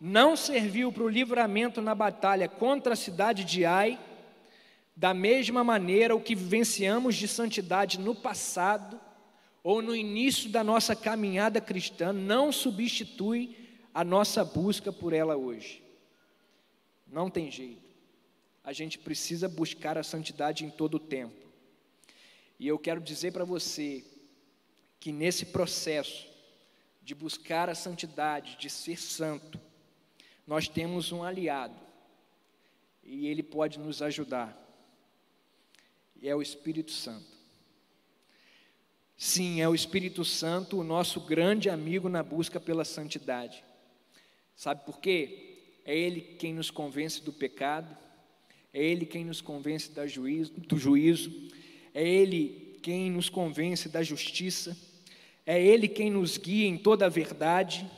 não 0.00 0.36
serviu 0.36 0.90
para 0.90 1.04
o 1.04 1.08
livramento 1.08 1.80
na 1.80 1.94
batalha 1.94 2.48
contra 2.48 2.94
a 2.94 2.96
cidade 2.96 3.44
de 3.44 3.64
Ai, 3.64 3.96
da 4.96 5.14
mesma 5.14 5.62
maneira 5.62 6.16
o 6.16 6.20
que 6.20 6.34
vivenciamos 6.34 7.14
de 7.14 7.28
santidade 7.28 8.00
no 8.00 8.12
passado 8.12 9.00
ou 9.62 9.80
no 9.80 9.94
início 9.94 10.50
da 10.50 10.64
nossa 10.64 10.96
caminhada 10.96 11.60
cristã 11.60 12.12
não 12.12 12.50
substitui 12.50 13.62
a 13.94 14.02
nossa 14.02 14.44
busca 14.44 14.92
por 14.92 15.12
ela 15.12 15.36
hoje. 15.36 15.80
Não 17.06 17.30
tem 17.30 17.48
jeito. 17.48 17.88
A 18.64 18.72
gente 18.72 18.98
precisa 18.98 19.48
buscar 19.48 19.96
a 19.96 20.02
santidade 20.02 20.64
em 20.64 20.70
todo 20.70 20.96
o 20.96 21.00
tempo. 21.00 21.46
E 22.58 22.66
eu 22.66 22.76
quero 22.76 23.00
dizer 23.00 23.32
para 23.32 23.44
você 23.44 24.04
que 24.98 25.12
nesse 25.12 25.46
processo 25.46 26.26
de 27.02 27.14
buscar 27.14 27.70
a 27.70 27.74
santidade, 27.74 28.56
de 28.56 28.68
ser 28.68 28.98
santo, 28.98 29.60
nós 30.46 30.66
temos 30.66 31.12
um 31.12 31.22
aliado 31.22 31.78
e 33.02 33.28
ele 33.28 33.42
pode 33.42 33.78
nos 33.78 34.02
ajudar. 34.02 34.58
E 36.20 36.28
é 36.28 36.34
o 36.34 36.42
Espírito 36.42 36.90
Santo. 36.90 37.34
Sim, 39.16 39.60
é 39.60 39.68
o 39.68 39.74
Espírito 39.74 40.24
Santo, 40.24 40.80
o 40.80 40.84
nosso 40.84 41.20
grande 41.20 41.70
amigo 41.70 42.08
na 42.08 42.22
busca 42.22 42.58
pela 42.58 42.84
santidade. 42.84 43.62
Sabe 44.56 44.84
por 44.84 45.00
quê? 45.00 45.58
É 45.84 45.96
Ele 45.96 46.20
quem 46.20 46.54
nos 46.54 46.70
convence 46.70 47.22
do 47.22 47.32
pecado, 47.32 47.96
é 48.72 48.82
Ele 48.82 49.04
quem 49.04 49.24
nos 49.24 49.40
convence 49.40 49.90
do 49.92 50.78
juízo, 50.78 51.50
é 51.92 52.06
Ele 52.06 52.78
quem 52.82 53.10
nos 53.10 53.28
convence 53.28 53.88
da 53.88 54.02
justiça, 54.02 54.76
é 55.46 55.62
Ele 55.62 55.88
quem 55.88 56.10
nos 56.10 56.38
guia 56.38 56.66
em 56.66 56.76
toda 56.76 57.06
a 57.06 57.10
verdade, 57.10 57.88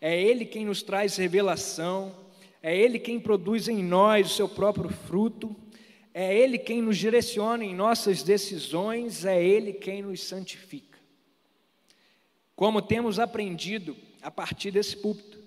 é 0.00 0.20
Ele 0.20 0.44
quem 0.44 0.64
nos 0.64 0.82
traz 0.82 1.16
revelação, 1.16 2.14
é 2.62 2.76
Ele 2.76 2.98
quem 2.98 3.20
produz 3.20 3.68
em 3.68 3.82
nós 3.82 4.32
o 4.32 4.34
seu 4.34 4.48
próprio 4.48 4.90
fruto, 4.90 5.54
é 6.12 6.36
Ele 6.36 6.58
quem 6.58 6.82
nos 6.82 6.98
direciona 6.98 7.64
em 7.64 7.74
nossas 7.74 8.22
decisões, 8.22 9.24
é 9.24 9.42
Ele 9.42 9.72
quem 9.72 10.02
nos 10.02 10.22
santifica. 10.22 10.98
Como 12.56 12.82
temos 12.82 13.20
aprendido 13.20 13.96
a 14.20 14.30
partir 14.30 14.72
desse 14.72 14.96
púlpito, 14.96 15.37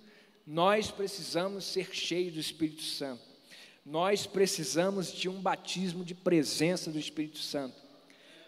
nós 0.52 0.92
precisamos 0.92 1.64
ser 1.64 1.96
cheios 1.96 2.34
do 2.34 2.40
Espírito 2.42 2.84
Santo. 2.84 3.24
Nós 3.86 4.28
precisamos 4.28 5.10
de 5.10 5.30
um 5.30 5.42
batismo 5.42 6.04
de 6.04 6.14
presença 6.14 6.92
do 6.92 7.00
Espírito 7.00 7.38
Santo. 7.38 7.82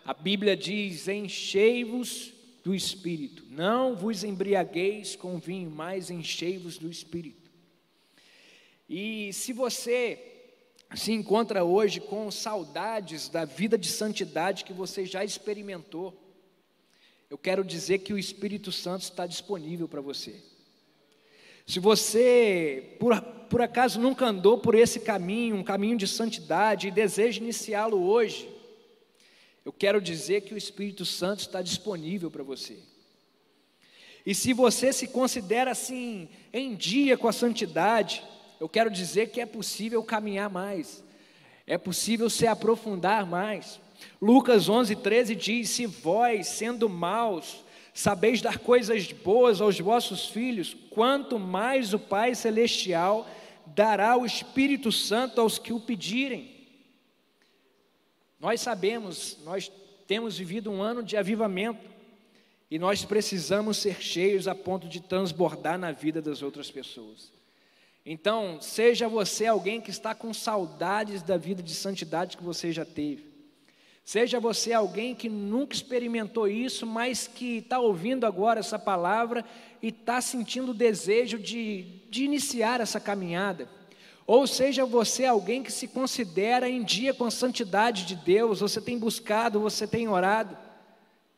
A 0.04 0.14
Bíblia 0.14 0.58
diz: 0.58 1.08
enchei-vos 1.08 2.34
do 2.62 2.76
Espírito, 2.76 3.46
não 3.50 3.96
vos 3.96 4.22
embriagueis 4.26 5.16
com 5.16 5.40
vinho, 5.40 5.72
mas 5.72 6.10
enchei-vos 6.12 6.78
do 6.78 6.92
Espírito. 6.92 7.50
E 8.90 9.32
se 9.32 9.54
você 9.54 10.52
se 10.94 11.14
encontra 11.14 11.64
hoje 11.64 12.02
com 12.02 12.30
saudades 12.30 13.30
da 13.30 13.46
vida 13.46 13.78
de 13.78 13.88
santidade 13.88 14.66
que 14.66 14.74
você 14.74 15.06
já 15.06 15.24
experimentou, 15.24 16.22
eu 17.30 17.38
quero 17.38 17.64
dizer 17.64 18.00
que 18.00 18.12
o 18.12 18.20
Espírito 18.20 18.74
Santo 18.74 19.04
está 19.04 19.26
disponível 19.26 19.88
para 19.88 20.02
você. 20.02 20.52
Se 21.66 21.80
você, 21.80 22.96
por, 23.00 23.20
por 23.22 23.62
acaso, 23.62 24.00
nunca 24.00 24.26
andou 24.26 24.58
por 24.58 24.76
esse 24.76 25.00
caminho, 25.00 25.56
um 25.56 25.64
caminho 25.64 25.98
de 25.98 26.08
santidade, 26.08 26.88
e 26.88 26.92
deseja 26.92 27.42
iniciá-lo 27.42 28.04
hoje, 28.04 28.50
eu 29.64 29.72
quero 29.72 30.02
dizer 30.02 30.42
que 30.42 30.54
o 30.54 30.58
Espírito 30.58 31.06
Santo 31.06 31.40
está 31.40 31.62
disponível 31.62 32.30
para 32.30 32.44
você. 32.44 32.78
E 34.26 34.34
se 34.34 34.54
você 34.54 34.92
se 34.92 35.08
considera 35.08 35.72
assim, 35.72 36.30
em 36.52 36.76
dia 36.76 37.18
com 37.18 37.28
a 37.28 37.34
santidade, 37.34 38.24
eu 38.60 38.70
quero 38.70 38.90
dizer 38.90 39.30
que 39.30 39.42
é 39.42 39.46
possível 39.46 40.04
caminhar 40.04 40.50
mais, 40.50 41.04
é 41.66 41.78
possível 41.78 42.30
se 42.30 42.46
aprofundar 42.46 43.26
mais. 43.26 43.80
Lucas 44.22 44.68
11, 44.68 44.98
13 44.98 45.36
diz: 45.36 45.70
Se 45.70 45.86
vós, 45.86 46.48
sendo 46.48 46.90
maus, 46.90 47.64
sabeis 47.94 48.42
dar 48.42 48.58
coisas 48.58 49.12
boas 49.12 49.62
aos 49.62 49.80
vossos 49.80 50.28
filhos, 50.28 50.76
quanto 50.90 51.38
mais 51.38 51.94
o 51.94 52.00
Pai 52.00 52.34
Celestial 52.34 53.30
dará 53.68 54.18
o 54.18 54.26
Espírito 54.26 54.92
Santo 54.92 55.40
aos 55.40 55.60
que 55.60 55.72
o 55.72 55.80
pedirem. 55.80 56.52
Nós 58.40 58.60
sabemos, 58.62 59.38
nós 59.44 59.72
temos 60.08 60.38
vivido 60.38 60.72
um 60.72 60.82
ano 60.82 61.04
de 61.04 61.16
avivamento 61.16 61.90
e 62.70 62.80
nós 62.80 63.06
precisamos 63.06 63.78
ser 63.78 64.02
cheios 64.02 64.48
a 64.48 64.56
ponto 64.56 64.88
de 64.88 65.00
transbordar 65.00 65.78
na 65.78 65.92
vida 65.92 66.22
das 66.22 66.42
outras 66.42 66.72
pessoas. 66.72 67.32
Então, 68.06 68.60
seja 68.60 69.08
você 69.08 69.46
alguém 69.46 69.80
que 69.80 69.92
está 69.92 70.14
com 70.14 70.34
saudades 70.34 71.22
da 71.22 71.38
vida 71.38 71.64
de 71.64 71.74
santidade 71.74 72.36
que 72.36 72.44
você 72.44 72.72
já 72.72 72.84
teve. 72.84 73.33
Seja 74.04 74.40
você 74.40 74.74
alguém 74.74 75.16
que 75.16 75.30
nunca 75.30 75.74
experimentou 75.74 76.48
isso, 76.48 76.86
mas 76.86 77.26
que 77.26 77.60
está 77.60 77.80
ouvindo 77.80 78.26
agora 78.26 78.60
essa 78.60 78.78
palavra 78.78 79.46
e 79.82 79.88
está 79.88 80.20
sentindo 80.20 80.72
o 80.72 80.76
desejo 80.76 81.40
de, 81.40 81.84
de 82.10 82.26
iniciar 82.26 82.82
essa 82.82 83.00
caminhada. 83.00 83.70
Ou 84.28 84.46
seja 84.46 84.86
você 84.86 85.26
alguém 85.26 85.64
que 85.64 85.72
se 85.72 85.88
considera 85.88 86.70
em 86.70 86.84
dia 86.84 87.14
com 87.14 87.26
a 87.26 87.32
santidade 87.32 88.06
de 88.06 88.16
Deus, 88.16 88.60
você 88.60 88.82
tem 88.82 88.98
buscado, 88.98 89.60
você 89.60 89.88
tem 89.88 90.08
orado. 90.08 90.58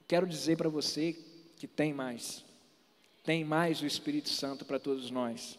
Quero 0.07 0.27
dizer 0.27 0.57
para 0.57 0.69
você 0.69 1.15
que 1.57 1.67
tem 1.67 1.93
mais. 1.93 2.43
Tem 3.23 3.43
mais 3.43 3.81
o 3.81 3.87
Espírito 3.87 4.29
Santo 4.29 4.65
para 4.65 4.79
todos 4.79 5.09
nós. 5.09 5.57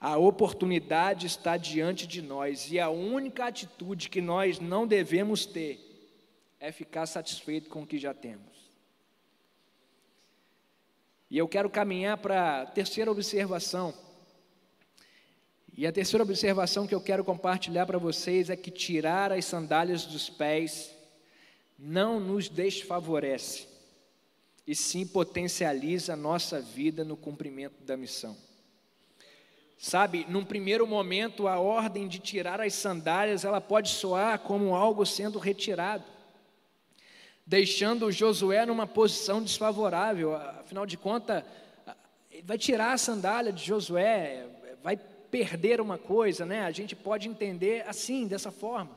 A 0.00 0.16
oportunidade 0.16 1.26
está 1.26 1.56
diante 1.56 2.06
de 2.06 2.20
nós 2.20 2.70
e 2.70 2.78
a 2.78 2.90
única 2.90 3.46
atitude 3.46 4.08
que 4.08 4.20
nós 4.20 4.60
não 4.60 4.86
devemos 4.86 5.46
ter 5.46 5.85
é 6.66 6.72
ficar 6.72 7.06
satisfeito 7.06 7.70
com 7.70 7.82
o 7.82 7.86
que 7.86 7.96
já 7.96 8.12
temos. 8.12 8.74
E 11.30 11.38
eu 11.38 11.46
quero 11.46 11.70
caminhar 11.70 12.16
para 12.18 12.62
a 12.62 12.66
terceira 12.66 13.08
observação. 13.08 13.94
E 15.76 15.86
a 15.86 15.92
terceira 15.92 16.24
observação 16.24 16.84
que 16.84 16.94
eu 16.94 17.00
quero 17.00 17.22
compartilhar 17.22 17.86
para 17.86 17.98
vocês 17.98 18.50
é 18.50 18.56
que 18.56 18.72
tirar 18.72 19.30
as 19.30 19.44
sandálias 19.44 20.06
dos 20.06 20.28
pés 20.28 20.90
não 21.78 22.18
nos 22.18 22.48
desfavorece, 22.48 23.68
e 24.66 24.74
sim 24.74 25.06
potencializa 25.06 26.14
a 26.14 26.16
nossa 26.16 26.60
vida 26.60 27.04
no 27.04 27.16
cumprimento 27.16 27.84
da 27.84 27.96
missão. 27.96 28.36
Sabe, 29.78 30.26
num 30.28 30.44
primeiro 30.44 30.84
momento, 30.84 31.46
a 31.46 31.60
ordem 31.60 32.08
de 32.08 32.18
tirar 32.18 32.60
as 32.60 32.74
sandálias, 32.74 33.44
ela 33.44 33.60
pode 33.60 33.90
soar 33.90 34.40
como 34.40 34.74
algo 34.74 35.06
sendo 35.06 35.38
retirado, 35.38 36.15
deixando 37.46 38.10
Josué 38.10 38.66
numa 38.66 38.86
posição 38.86 39.40
desfavorável. 39.40 40.34
Afinal 40.34 40.84
de 40.84 40.96
contas, 40.96 41.44
vai 42.42 42.58
tirar 42.58 42.92
a 42.92 42.98
sandália 42.98 43.52
de 43.52 43.64
Josué, 43.64 44.46
vai 44.82 44.96
perder 45.30 45.80
uma 45.80 45.96
coisa, 45.96 46.44
né? 46.44 46.62
A 46.62 46.70
gente 46.72 46.96
pode 46.96 47.28
entender 47.28 47.84
assim, 47.86 48.26
dessa 48.26 48.50
forma. 48.50 48.90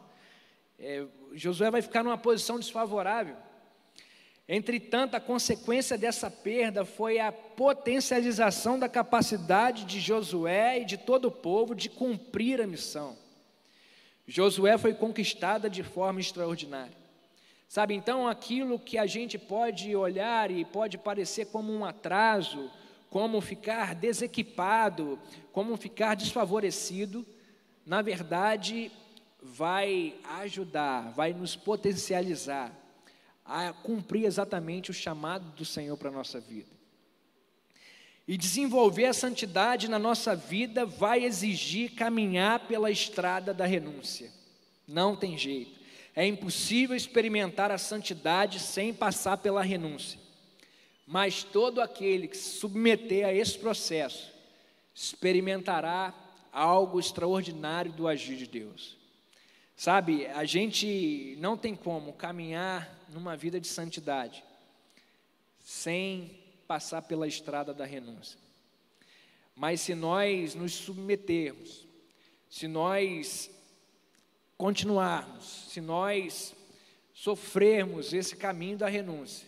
É, 0.80 1.06
Josué 1.34 1.70
vai 1.70 1.82
ficar 1.82 2.04
numa 2.04 2.18
posição 2.18 2.58
desfavorável. 2.58 3.36
Entretanto, 4.48 5.14
a 5.14 5.20
consequência 5.20 5.96
dessa 5.96 6.32
perda 6.32 6.84
foi 6.84 7.20
a 7.20 7.32
potencialização 7.32 8.80
da 8.80 8.90
capacidade 8.90 9.86
de 9.86 10.00
Josué 10.00 10.80
e 10.80 10.86
de 10.86 10.98
todo 10.98 11.26
o 11.26 11.32
povo 11.32 11.76
de 11.76 11.88
cumprir 11.88 12.60
a 12.60 12.66
missão. 12.66 13.16
Josué 14.28 14.76
foi 14.78 14.94
conquistada 14.96 15.70
de 15.70 15.84
forma 15.84 16.20
extraordinária. 16.20 16.99
Sabe, 17.70 17.94
então 17.94 18.28
aquilo 18.28 18.80
que 18.80 18.98
a 18.98 19.06
gente 19.06 19.38
pode 19.38 19.96
olhar 19.96 20.50
e 20.50 20.66
pode 20.66 20.98
parecer 20.98 21.46
como 21.46 21.72
um 21.72 21.86
atraso, 21.86 22.72
como 23.12 23.40
ficar 23.40 23.94
desequipado, 23.94 25.20
como 25.52 25.78
ficar 25.78 26.16
desfavorecido, 26.16 27.24
na 27.86 28.02
verdade 28.02 28.92
vai 29.40 30.16
ajudar, 30.40 31.12
vai 31.12 31.32
nos 31.32 31.56
potencializar 31.56 32.74
a 33.46 33.72
cumprir 33.72 34.26
exatamente 34.26 34.90
o 34.90 34.94
chamado 34.94 35.52
do 35.52 35.64
Senhor 35.64 35.96
para 35.96 36.10
a 36.10 36.14
nossa 36.14 36.40
vida. 36.40 36.72
E 38.28 38.36
desenvolver 38.36 39.06
a 39.06 39.14
santidade 39.14 39.88
na 39.88 40.00
nossa 40.00 40.36
vida 40.36 40.88
vai 40.88 41.24
exigir 41.24 41.94
caminhar 41.94 42.68
pela 42.68 42.90
estrada 42.90 43.54
da 43.54 43.68
renúncia. 43.68 44.32
Não 44.88 45.16
tem 45.16 45.38
jeito. 45.38 45.79
É 46.16 46.26
impossível 46.26 46.96
experimentar 46.96 47.72
a 47.72 47.78
santidade 47.78 48.60
sem 48.60 48.94
passar 48.94 49.38
pela 49.38 49.62
renúncia. 49.62 50.20
Mas 51.06 51.44
todo 51.44 51.82
aquele 51.82 52.28
que 52.28 52.38
se 52.38 52.60
submeter 52.60 53.26
a 53.26 53.34
esse 53.34 53.58
processo 53.58 54.32
experimentará 54.94 56.14
algo 56.52 57.00
extraordinário 57.00 57.92
do 57.92 58.08
agir 58.08 58.36
de 58.36 58.48
Deus. 58.48 58.98
Sabe, 59.76 60.26
a 60.28 60.44
gente 60.44 61.36
não 61.40 61.56
tem 61.56 61.74
como 61.74 62.14
caminhar 62.14 63.00
numa 63.10 63.38
vida 63.38 63.60
de 63.60 63.68
santidade 63.68 64.44
sem 65.64 66.38
passar 66.68 67.04
pela 67.04 67.28
estrada 67.28 67.74
da 67.74 67.86
renúncia. 67.86 68.38
Mas 69.56 69.82
se 69.82 69.96
nós 69.96 70.54
nos 70.54 70.74
submetermos, 70.74 71.88
se 72.50 72.68
nós 72.68 73.50
continuarmos, 74.60 75.68
se 75.70 75.80
nós 75.80 76.54
sofrermos 77.14 78.14
esse 78.14 78.36
caminho 78.36 78.78
da 78.78 78.90
renúncia, 78.90 79.48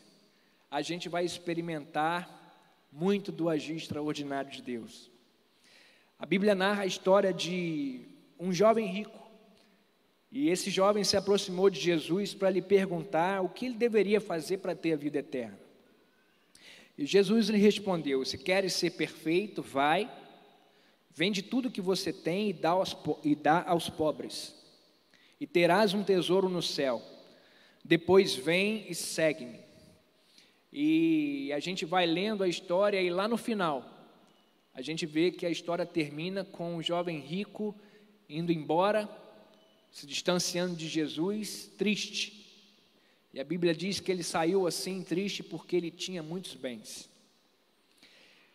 a 0.71 0.81
gente 0.81 1.09
vai 1.09 1.25
experimentar 1.25 2.55
muito 2.89 3.29
do 3.29 3.49
agir 3.49 3.75
extraordinário 3.75 4.49
de 4.49 4.61
Deus. 4.61 5.11
A 6.17 6.25
Bíblia 6.25 6.55
narra 6.55 6.83
a 6.83 6.85
história 6.85 7.33
de 7.33 8.05
um 8.39 8.53
jovem 8.53 8.87
rico 8.87 9.19
e 10.31 10.47
esse 10.49 10.69
jovem 10.69 11.03
se 11.03 11.17
aproximou 11.17 11.69
de 11.69 11.81
Jesus 11.81 12.33
para 12.33 12.49
lhe 12.49 12.61
perguntar 12.61 13.41
o 13.41 13.49
que 13.49 13.65
ele 13.65 13.75
deveria 13.75 14.21
fazer 14.21 14.59
para 14.59 14.73
ter 14.73 14.93
a 14.93 14.97
vida 14.97 15.19
eterna. 15.19 15.59
E 16.97 17.05
Jesus 17.05 17.49
lhe 17.49 17.57
respondeu: 17.57 18.23
Se 18.23 18.37
queres 18.37 18.75
ser 18.75 18.91
perfeito, 18.91 19.61
vai, 19.61 20.09
vende 21.13 21.41
tudo 21.41 21.69
que 21.69 21.81
você 21.81 22.13
tem 22.13 22.51
e 22.51 22.53
dá 22.53 22.69
aos, 22.69 22.95
e 23.25 23.35
dá 23.35 23.61
aos 23.67 23.89
pobres, 23.89 24.60
e 25.41 25.47
terás 25.47 25.91
um 25.95 26.03
tesouro 26.03 26.47
no 26.47 26.61
céu. 26.61 27.01
Depois 27.83 28.35
vem 28.35 28.85
e 28.87 28.93
segue-me. 28.93 29.59
E 30.71 31.51
a 31.51 31.59
gente 31.59 31.83
vai 31.83 32.05
lendo 32.05 32.43
a 32.43 32.47
história, 32.47 33.01
e 33.01 33.09
lá 33.09 33.27
no 33.27 33.37
final, 33.37 33.83
a 34.71 34.83
gente 34.83 35.03
vê 35.07 35.31
que 35.31 35.43
a 35.43 35.49
história 35.49 35.83
termina 35.83 36.45
com 36.45 36.77
o 36.77 36.83
jovem 36.83 37.19
rico 37.19 37.75
indo 38.29 38.51
embora 38.51 39.09
se 39.89 40.05
distanciando 40.05 40.75
de 40.75 40.87
Jesus, 40.87 41.71
triste. 41.75 42.45
E 43.33 43.39
a 43.39 43.43
Bíblia 43.43 43.73
diz 43.73 43.99
que 43.99 44.11
ele 44.11 44.23
saiu 44.23 44.67
assim 44.67 45.01
triste 45.01 45.41
porque 45.41 45.75
ele 45.75 45.89
tinha 45.89 46.21
muitos 46.21 46.53
bens. 46.53 47.09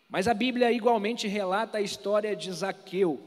Mas 0.09 0.29
a 0.29 0.35
Bíblia 0.35 0.71
igualmente 0.71 1.27
relata 1.27 1.79
a 1.79 1.83
história 1.83 2.37
de 2.37 2.51
Zaqueu, 2.53 3.21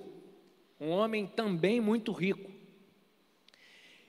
um 0.80 0.92
homem 0.92 1.28
também 1.28 1.82
muito 1.82 2.14
rico. 2.14 2.59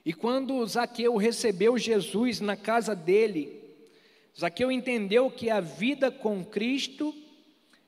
E 0.05 0.13
quando 0.13 0.65
Zaqueu 0.65 1.15
recebeu 1.15 1.77
Jesus 1.77 2.39
na 2.39 2.55
casa 2.55 2.95
dele, 2.95 3.61
Zaqueu 4.37 4.71
entendeu 4.71 5.29
que 5.29 5.49
a 5.49 5.59
vida 5.59 6.09
com 6.09 6.43
Cristo 6.43 7.13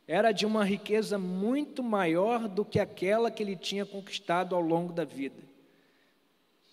era 0.07 0.31
de 0.31 0.45
uma 0.45 0.63
riqueza 0.63 1.17
muito 1.17 1.81
maior 1.81 2.47
do 2.47 2.63
que 2.65 2.79
aquela 2.79 3.31
que 3.31 3.41
ele 3.41 3.55
tinha 3.55 3.85
conquistado 3.85 4.53
ao 4.53 4.61
longo 4.61 4.91
da 4.91 5.05
vida. 5.05 5.41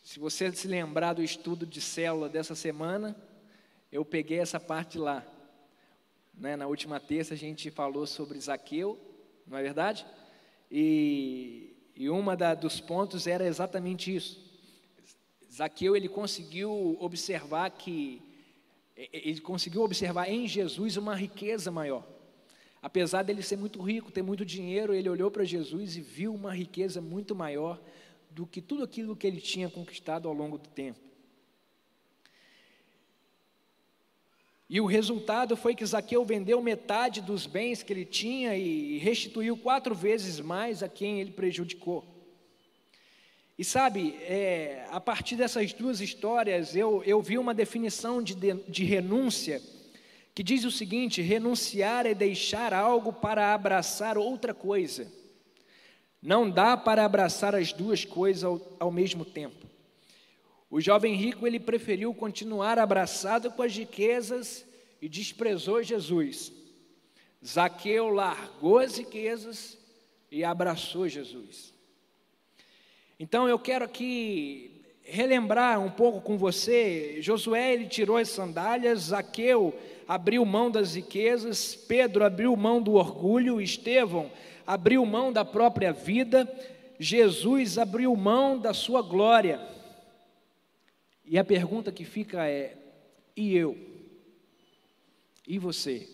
Se 0.03 0.19
você 0.19 0.51
se 0.51 0.67
lembrar 0.67 1.15
do 1.15 1.23
estudo 1.23 1.65
de 1.65 1.81
célula 1.81 2.29
dessa 2.29 2.55
semana, 2.55 3.17
eu 3.93 4.05
peguei 4.05 4.41
essa 4.41 4.59
parte 4.59 4.99
lá. 4.99 5.25
Né? 6.35 6.57
Na 6.57 6.67
última 6.67 6.99
terça 6.99 7.35
a 7.35 7.37
gente 7.37 7.71
falou 7.71 8.07
sobre 8.07 8.41
Zaqueu, 8.41 8.99
não 9.47 9.57
é 9.57 9.63
verdade? 9.63 10.05
E, 10.71 11.77
e 11.95 12.09
da, 12.37 12.55
dos 12.55 12.81
pontos 12.81 13.27
era 13.27 13.47
exatamente 13.47 14.15
isso. 14.15 14.50
Zaqueu 15.53 15.97
ele 15.97 16.09
conseguiu 16.09 16.97
observar 17.01 17.71
que 17.71 18.23
ele 19.13 19.41
conseguiu 19.41 19.83
observar 19.83 20.29
em 20.29 20.47
Jesus 20.47 20.97
uma 20.97 21.15
riqueza 21.15 21.71
maior. 21.71 22.07
Apesar 22.83 23.23
dele 23.23 23.43
ser 23.43 23.57
muito 23.57 23.81
rico, 23.81 24.13
ter 24.13 24.23
muito 24.23 24.45
dinheiro, 24.45 24.95
ele 24.95 25.09
olhou 25.09 25.31
para 25.31 25.45
Jesus 25.45 25.97
e 25.97 26.01
viu 26.01 26.35
uma 26.35 26.55
riqueza 26.55 27.01
muito 27.01 27.35
maior 27.35 27.81
do 28.31 28.47
que 28.47 28.61
tudo 28.61 28.85
aquilo 28.85 29.17
que 29.17 29.27
ele 29.27 29.41
tinha 29.41 29.69
conquistado 29.69 30.29
ao 30.29 30.35
longo 30.35 30.57
do 30.57 30.69
tempo. 30.69 31.01
E 34.69 34.81
o 34.81 34.87
resultado 34.87 35.57
foi 35.57 35.75
que 35.75 35.85
Zaqueu 35.85 36.25
vendeu 36.25 36.63
metade 36.63 37.21
dos 37.21 37.45
bens 37.45 37.83
que 37.83 37.93
ele 37.93 38.05
tinha 38.05 38.57
e 38.57 38.99
restituiu 38.99 39.57
quatro 39.57 39.95
vezes 39.97 40.39
mais 40.39 40.81
a 40.83 40.89
quem 40.89 41.21
ele 41.21 41.33
prejudicou. 41.33 42.07
E 43.61 43.65
sabe, 43.65 44.17
é, 44.23 44.87
a 44.91 44.99
partir 44.99 45.37
dessas 45.37 45.75
duas 45.75 46.01
histórias, 46.01 46.75
eu, 46.75 47.05
eu 47.05 47.21
vi 47.21 47.37
uma 47.37 47.53
definição 47.53 48.23
de, 48.23 48.35
de, 48.35 48.55
de 48.55 48.85
renúncia 48.85 49.61
que 50.35 50.43
diz 50.43 50.65
o 50.65 50.71
seguinte: 50.71 51.21
renunciar 51.21 52.07
é 52.07 52.15
deixar 52.15 52.73
algo 52.73 53.13
para 53.13 53.53
abraçar 53.53 54.17
outra 54.17 54.55
coisa. 54.55 55.13
Não 56.23 56.49
dá 56.49 56.75
para 56.75 57.05
abraçar 57.05 57.55
as 57.55 57.71
duas 57.71 58.03
coisas 58.03 58.45
ao, 58.45 58.59
ao 58.81 58.91
mesmo 58.91 59.27
tempo. 59.27 59.67
O 60.71 60.81
jovem 60.81 61.15
rico 61.15 61.47
ele 61.47 61.61
preferiu 61.61 62.15
continuar 62.15 62.79
abraçado 62.79 63.51
com 63.51 63.61
as 63.63 63.77
riquezas 63.77 64.65
e 65.03 65.07
desprezou 65.07 65.83
Jesus. 65.83 66.51
Zaqueu 67.47 68.09
largou 68.09 68.79
as 68.79 68.97
riquezas 68.97 69.77
e 70.31 70.43
abraçou 70.43 71.07
Jesus. 71.07 71.79
Então 73.21 73.47
eu 73.47 73.59
quero 73.59 73.85
aqui 73.85 74.83
relembrar 75.03 75.79
um 75.79 75.91
pouco 75.91 76.23
com 76.23 76.39
você. 76.39 77.21
Josué 77.21 77.75
ele 77.75 77.87
tirou 77.87 78.17
as 78.17 78.31
sandálias, 78.31 79.01
Zaqueu 79.09 79.79
abriu 80.09 80.43
mão 80.47 80.71
das 80.71 80.95
riquezas, 80.95 81.75
Pedro 81.77 82.25
abriu 82.25 82.57
mão 82.57 82.81
do 82.81 82.95
orgulho, 82.95 83.61
Estevão 83.61 84.33
abriu 84.67 85.05
mão 85.05 85.31
da 85.31 85.45
própria 85.45 85.93
vida, 85.93 86.51
Jesus 86.99 87.77
abriu 87.77 88.17
mão 88.17 88.59
da 88.59 88.73
sua 88.73 89.03
glória. 89.03 89.61
E 91.27 91.39
a 91.39 91.45
pergunta 91.45 91.93
que 91.93 92.07
fica 92.07 92.49
é: 92.49 92.75
e 93.37 93.55
eu? 93.55 93.77
E 95.47 95.59
você? 95.59 96.09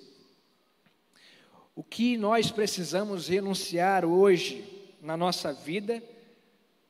O 1.73 1.85
que 1.85 2.17
nós 2.17 2.51
precisamos 2.51 3.29
renunciar 3.29 4.05
hoje 4.05 4.65
na 5.01 5.17
nossa 5.17 5.53
vida? 5.53 6.03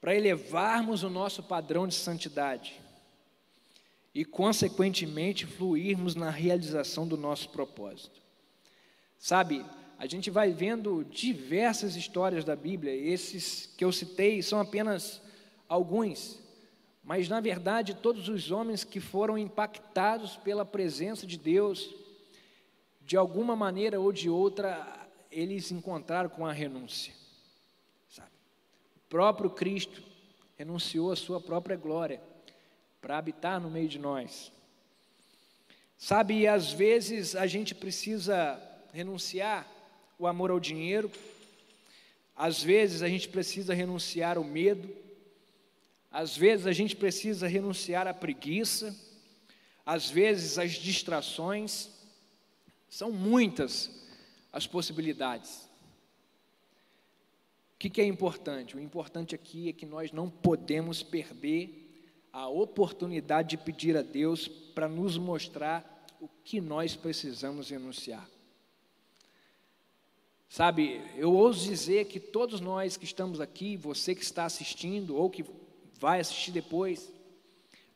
Para 0.06 0.14
elevarmos 0.14 1.02
o 1.02 1.10
nosso 1.10 1.42
padrão 1.42 1.88
de 1.88 1.94
santidade 1.96 2.80
e, 4.14 4.24
consequentemente, 4.24 5.44
fluirmos 5.44 6.14
na 6.14 6.30
realização 6.30 7.08
do 7.08 7.16
nosso 7.16 7.48
propósito. 7.48 8.22
Sabe, 9.18 9.66
a 9.98 10.06
gente 10.06 10.30
vai 10.30 10.52
vendo 10.52 11.02
diversas 11.02 11.96
histórias 11.96 12.44
da 12.44 12.54
Bíblia, 12.54 12.94
esses 12.94 13.66
que 13.76 13.84
eu 13.84 13.90
citei 13.90 14.40
são 14.42 14.60
apenas 14.60 15.20
alguns, 15.68 16.38
mas 17.02 17.28
na 17.28 17.40
verdade 17.40 17.92
todos 17.92 18.28
os 18.28 18.52
homens 18.52 18.84
que 18.84 19.00
foram 19.00 19.36
impactados 19.36 20.36
pela 20.36 20.64
presença 20.64 21.26
de 21.26 21.36
Deus, 21.36 21.92
de 23.04 23.16
alguma 23.16 23.56
maneira 23.56 23.98
ou 23.98 24.12
de 24.12 24.30
outra, 24.30 25.08
eles 25.32 25.72
encontraram 25.72 26.30
com 26.30 26.46
a 26.46 26.52
renúncia 26.52 27.12
próprio 29.08 29.50
Cristo 29.50 30.02
renunciou 30.56 31.12
à 31.12 31.16
sua 31.16 31.40
própria 31.40 31.76
glória 31.76 32.20
para 33.00 33.18
habitar 33.18 33.60
no 33.60 33.70
meio 33.70 33.88
de 33.88 33.98
nós. 33.98 34.50
Sabe, 35.98 36.46
às 36.46 36.72
vezes 36.72 37.34
a 37.36 37.46
gente 37.46 37.74
precisa 37.74 38.60
renunciar 38.92 39.66
o 40.18 40.26
amor 40.26 40.50
ao 40.50 40.60
dinheiro, 40.60 41.10
às 42.34 42.62
vezes 42.62 43.02
a 43.02 43.08
gente 43.08 43.28
precisa 43.28 43.72
renunciar 43.72 44.38
o 44.38 44.44
medo, 44.44 44.94
às 46.10 46.36
vezes 46.36 46.66
a 46.66 46.72
gente 46.72 46.96
precisa 46.96 47.46
renunciar 47.46 48.06
à 48.06 48.14
preguiça, 48.14 48.94
às 49.84 50.10
vezes 50.10 50.58
as 50.58 50.72
distrações, 50.72 51.90
são 52.88 53.12
muitas 53.12 53.90
as 54.52 54.66
possibilidades. 54.66 55.68
O 57.76 57.78
que, 57.78 57.90
que 57.90 58.00
é 58.00 58.06
importante? 58.06 58.74
O 58.74 58.80
importante 58.80 59.34
aqui 59.34 59.68
é 59.68 59.72
que 59.72 59.84
nós 59.84 60.10
não 60.10 60.30
podemos 60.30 61.02
perder 61.02 61.82
a 62.32 62.48
oportunidade 62.48 63.50
de 63.50 63.58
pedir 63.58 63.94
a 63.98 64.02
Deus 64.02 64.48
para 64.48 64.88
nos 64.88 65.18
mostrar 65.18 66.06
o 66.18 66.26
que 66.42 66.58
nós 66.58 66.96
precisamos 66.96 67.70
enunciar. 67.70 68.26
Sabe, 70.48 71.02
eu 71.16 71.34
ouso 71.34 71.68
dizer 71.68 72.06
que 72.06 72.18
todos 72.18 72.60
nós 72.60 72.96
que 72.96 73.04
estamos 73.04 73.42
aqui, 73.42 73.76
você 73.76 74.14
que 74.14 74.22
está 74.22 74.46
assistindo 74.46 75.14
ou 75.14 75.28
que 75.28 75.44
vai 76.00 76.18
assistir 76.18 76.52
depois, 76.52 77.12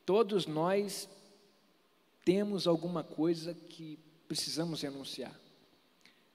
todos 0.04 0.44
nós 0.44 1.08
temos 2.22 2.66
alguma 2.66 3.02
coisa 3.02 3.54
que 3.54 3.98
precisamos 4.28 4.84
enunciar, 4.84 5.34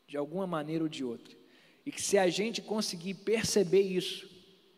de 0.07 0.17
alguma 0.17 0.47
maneira 0.47 0.83
ou 0.83 0.89
de 0.89 1.03
outra. 1.03 1.44
E 1.85 1.91
que 1.91 2.01
se 2.01 2.17
a 2.17 2.27
gente 2.27 2.61
conseguir 2.61 3.13
perceber 3.13 3.81
isso, 3.81 4.27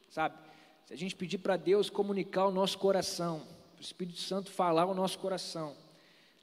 sabe? 0.09 0.37
Se 0.85 0.93
a 0.93 0.97
gente 0.97 1.15
pedir 1.15 1.37
para 1.37 1.55
Deus 1.55 1.89
comunicar 1.89 2.47
o 2.47 2.51
nosso 2.51 2.77
coração, 2.77 3.47
o 3.77 3.81
Espírito 3.81 4.19
Santo 4.19 4.51
falar 4.51 4.85
o 4.85 4.93
nosso 4.93 5.19
coração, 5.19 5.75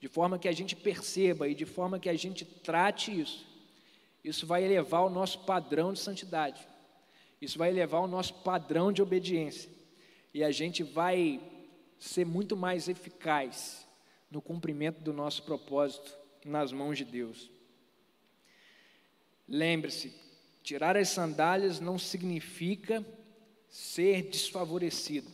de 0.00 0.08
forma 0.08 0.38
que 0.38 0.48
a 0.48 0.52
gente 0.52 0.76
perceba 0.76 1.48
e 1.48 1.54
de 1.54 1.64
forma 1.64 1.98
que 1.98 2.08
a 2.08 2.14
gente 2.14 2.44
trate 2.44 3.20
isso, 3.20 3.46
isso 4.22 4.46
vai 4.46 4.64
elevar 4.64 5.02
o 5.04 5.10
nosso 5.10 5.40
padrão 5.40 5.92
de 5.92 5.98
santidade, 5.98 6.66
isso 7.40 7.58
vai 7.58 7.70
elevar 7.70 8.02
o 8.02 8.06
nosso 8.06 8.34
padrão 8.34 8.92
de 8.92 9.02
obediência, 9.02 9.70
e 10.32 10.42
a 10.42 10.50
gente 10.50 10.82
vai 10.82 11.40
ser 11.98 12.24
muito 12.24 12.56
mais 12.56 12.88
eficaz 12.88 13.86
no 14.30 14.42
cumprimento 14.42 15.00
do 15.00 15.12
nosso 15.12 15.42
propósito 15.42 16.16
nas 16.44 16.72
mãos 16.72 16.98
de 16.98 17.04
Deus. 17.04 17.50
Lembre-se, 19.48 20.23
Tirar 20.64 20.96
as 20.96 21.10
sandálias 21.10 21.78
não 21.78 21.98
significa 21.98 23.04
ser 23.68 24.22
desfavorecido, 24.30 25.30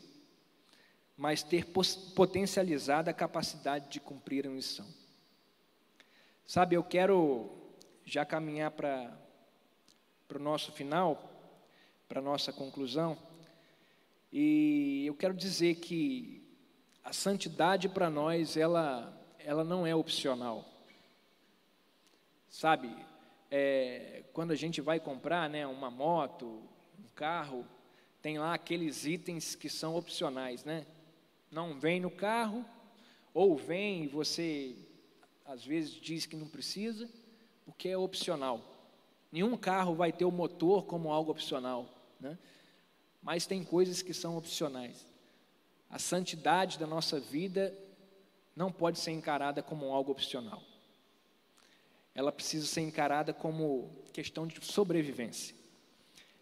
mas 1.16 1.40
ter 1.40 1.66
potencializado 2.16 3.08
a 3.08 3.14
capacidade 3.14 3.88
de 3.88 4.00
cumprir 4.00 4.48
a 4.48 4.50
missão. 4.50 4.86
Sabe, 6.44 6.74
eu 6.74 6.82
quero 6.82 7.48
já 8.04 8.24
caminhar 8.24 8.72
para 8.72 9.16
o 10.34 10.38
nosso 10.40 10.72
final, 10.72 11.30
para 12.08 12.18
a 12.18 12.24
nossa 12.24 12.52
conclusão, 12.52 13.16
e 14.32 15.04
eu 15.06 15.14
quero 15.14 15.32
dizer 15.32 15.76
que 15.76 16.44
a 17.04 17.12
santidade 17.12 17.88
para 17.88 18.10
nós, 18.10 18.56
ela, 18.56 19.16
ela 19.38 19.62
não 19.62 19.86
é 19.86 19.94
opcional. 19.94 20.68
Sabe, 22.48 22.92
é, 23.50 24.22
quando 24.32 24.52
a 24.52 24.56
gente 24.56 24.80
vai 24.80 25.00
comprar 25.00 25.50
né, 25.50 25.66
uma 25.66 25.90
moto, 25.90 26.62
um 26.98 27.08
carro, 27.14 27.66
tem 28.22 28.38
lá 28.38 28.54
aqueles 28.54 29.04
itens 29.04 29.54
que 29.54 29.68
são 29.68 29.96
opcionais, 29.96 30.64
né? 30.64 30.86
Não 31.50 31.78
vem 31.78 31.98
no 31.98 32.10
carro, 32.10 32.64
ou 33.34 33.56
vem 33.56 34.04
e 34.04 34.08
você 34.08 34.76
às 35.44 35.64
vezes 35.64 35.92
diz 35.94 36.26
que 36.26 36.36
não 36.36 36.46
precisa, 36.46 37.08
porque 37.64 37.88
é 37.88 37.98
opcional. 37.98 38.62
Nenhum 39.32 39.56
carro 39.56 39.94
vai 39.94 40.12
ter 40.12 40.24
o 40.24 40.30
motor 40.30 40.84
como 40.84 41.12
algo 41.12 41.32
opcional, 41.32 41.88
né? 42.20 42.38
Mas 43.22 43.46
tem 43.46 43.64
coisas 43.64 44.00
que 44.00 44.14
são 44.14 44.36
opcionais. 44.36 45.06
a 45.88 45.98
santidade 45.98 46.78
da 46.78 46.86
nossa 46.86 47.18
vida 47.18 47.76
não 48.54 48.70
pode 48.70 48.98
ser 49.00 49.10
encarada 49.10 49.60
como 49.60 49.92
algo 49.92 50.12
opcional. 50.12 50.62
Ela 52.14 52.32
precisa 52.32 52.66
ser 52.66 52.80
encarada 52.80 53.32
como 53.32 54.04
questão 54.12 54.46
de 54.46 54.64
sobrevivência. 54.64 55.54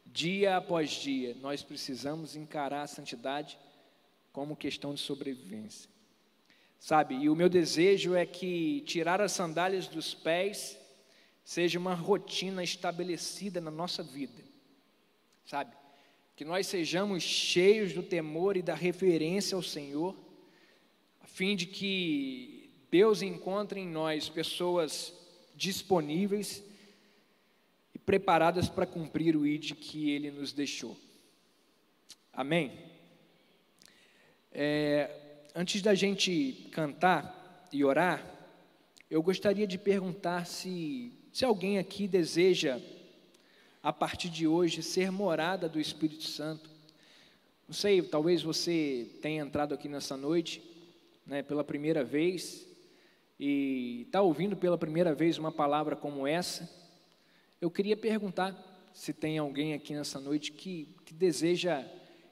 Dia 0.06 0.56
após 0.56 0.90
dia, 0.90 1.36
nós 1.40 1.62
precisamos 1.62 2.34
encarar 2.34 2.82
a 2.82 2.86
santidade 2.86 3.58
como 4.32 4.56
questão 4.56 4.94
de 4.94 5.00
sobrevivência. 5.00 5.90
Sabe, 6.80 7.16
e 7.16 7.28
o 7.28 7.34
meu 7.34 7.48
desejo 7.48 8.14
é 8.14 8.24
que 8.24 8.82
tirar 8.82 9.20
as 9.20 9.32
sandálias 9.32 9.88
dos 9.88 10.14
pés 10.14 10.78
seja 11.44 11.78
uma 11.78 11.94
rotina 11.94 12.62
estabelecida 12.62 13.60
na 13.60 13.70
nossa 13.70 14.02
vida. 14.02 14.44
Sabe? 15.44 15.74
Que 16.36 16.44
nós 16.44 16.66
sejamos 16.66 17.22
cheios 17.22 17.92
do 17.92 18.02
temor 18.02 18.56
e 18.56 18.62
da 18.62 18.74
referência 18.74 19.56
ao 19.56 19.62
Senhor, 19.62 20.16
a 21.20 21.26
fim 21.26 21.56
de 21.56 21.66
que 21.66 22.70
Deus 22.90 23.22
encontre 23.22 23.80
em 23.80 23.88
nós 23.88 24.28
pessoas 24.28 25.12
disponíveis 25.58 26.62
e 27.92 27.98
preparadas 27.98 28.68
para 28.68 28.86
cumprir 28.86 29.36
o 29.36 29.44
ID 29.44 29.72
que 29.72 30.10
Ele 30.10 30.30
nos 30.30 30.52
deixou. 30.52 30.96
Amém? 32.32 32.72
É, 34.52 35.10
antes 35.54 35.82
da 35.82 35.94
gente 35.94 36.68
cantar 36.70 37.66
e 37.72 37.84
orar, 37.84 38.24
eu 39.10 39.20
gostaria 39.20 39.66
de 39.66 39.76
perguntar 39.76 40.46
se, 40.46 41.12
se 41.32 41.44
alguém 41.44 41.78
aqui 41.78 42.06
deseja, 42.06 42.80
a 43.82 43.92
partir 43.92 44.28
de 44.28 44.46
hoje, 44.46 44.82
ser 44.82 45.10
morada 45.10 45.68
do 45.68 45.80
Espírito 45.80 46.24
Santo. 46.24 46.70
Não 47.66 47.74
sei, 47.74 48.00
talvez 48.00 48.42
você 48.42 49.10
tenha 49.20 49.42
entrado 49.42 49.74
aqui 49.74 49.88
nessa 49.88 50.16
noite, 50.16 50.62
né, 51.26 51.42
pela 51.42 51.64
primeira 51.64 52.04
vez, 52.04 52.66
e 53.38 54.02
está 54.06 54.20
ouvindo 54.20 54.56
pela 54.56 54.76
primeira 54.76 55.14
vez 55.14 55.38
uma 55.38 55.52
palavra 55.52 55.94
como 55.94 56.26
essa, 56.26 56.68
eu 57.60 57.70
queria 57.70 57.96
perguntar 57.96 58.54
se 58.92 59.12
tem 59.12 59.38
alguém 59.38 59.74
aqui 59.74 59.94
nessa 59.94 60.18
noite 60.18 60.52
que, 60.52 60.88
que 61.04 61.14
deseja 61.14 61.84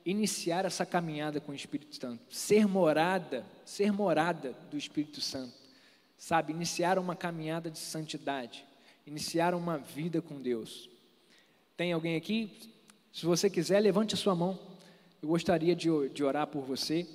iniciar 0.04 0.64
essa 0.64 0.86
caminhada 0.86 1.40
com 1.40 1.52
o 1.52 1.54
Espírito 1.54 1.94
Santo, 1.96 2.22
ser 2.32 2.66
morada, 2.66 3.44
ser 3.64 3.92
morada 3.92 4.52
do 4.70 4.76
Espírito 4.76 5.20
Santo, 5.20 5.54
sabe, 6.16 6.52
iniciar 6.52 6.98
uma 6.98 7.16
caminhada 7.16 7.70
de 7.70 7.78
santidade, 7.78 8.64
iniciar 9.06 9.54
uma 9.54 9.78
vida 9.78 10.22
com 10.22 10.40
Deus. 10.40 10.88
Tem 11.76 11.92
alguém 11.92 12.16
aqui? 12.16 12.56
Se 13.12 13.26
você 13.26 13.50
quiser, 13.50 13.80
levante 13.80 14.14
a 14.14 14.16
sua 14.18 14.34
mão. 14.34 14.58
Eu 15.22 15.28
gostaria 15.28 15.74
de, 15.74 15.88
de 16.10 16.24
orar 16.24 16.46
por 16.46 16.62
você. 16.62 17.06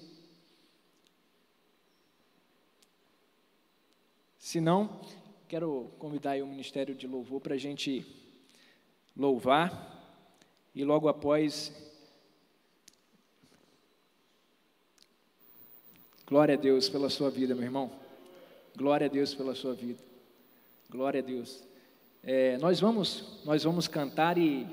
Se 4.42 4.60
não, 4.60 5.00
quero 5.48 5.92
convidar 6.00 6.42
o 6.42 6.48
Ministério 6.48 6.96
de 6.96 7.06
Louvor 7.06 7.40
para 7.40 7.54
a 7.54 7.60
gente 7.60 8.04
louvar 9.16 10.20
e 10.74 10.84
logo 10.84 11.08
após. 11.08 11.72
Glória 16.26 16.56
a 16.56 16.58
Deus 16.58 16.90
pela 16.90 17.08
sua 17.08 17.30
vida, 17.30 17.54
meu 17.54 17.66
irmão. 17.66 17.92
Glória 18.76 19.06
a 19.06 19.10
Deus 19.10 19.36
pela 19.36 19.54
sua 19.54 19.76
vida. 19.76 20.00
Glória 20.90 21.20
a 21.20 21.24
Deus. 21.24 21.64
É, 22.24 22.58
nós 22.58 22.80
vamos, 22.80 23.44
nós 23.46 23.64
vamos 23.64 23.88
cantar 23.88 24.40
e, 24.40 24.68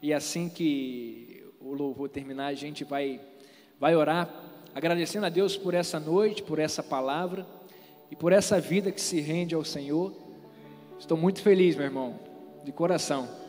e 0.00 0.14
assim 0.14 0.48
que 0.48 1.52
o 1.60 1.74
louvor 1.74 2.08
terminar, 2.08 2.46
a 2.46 2.54
gente 2.54 2.84
vai, 2.84 3.20
vai 3.76 3.96
orar, 3.96 4.32
agradecendo 4.72 5.26
a 5.26 5.30
Deus 5.30 5.56
por 5.56 5.74
essa 5.74 5.98
noite, 5.98 6.44
por 6.44 6.60
essa 6.60 6.80
palavra 6.80 7.58
e 8.10 8.16
por 8.16 8.32
essa 8.32 8.60
vida 8.60 8.90
que 8.90 9.00
se 9.00 9.20
rende 9.20 9.54
ao 9.54 9.64
Senhor. 9.64 10.12
Estou 10.98 11.16
muito 11.16 11.40
feliz, 11.40 11.76
meu 11.76 11.84
irmão, 11.84 12.18
de 12.64 12.72
coração. 12.72 13.39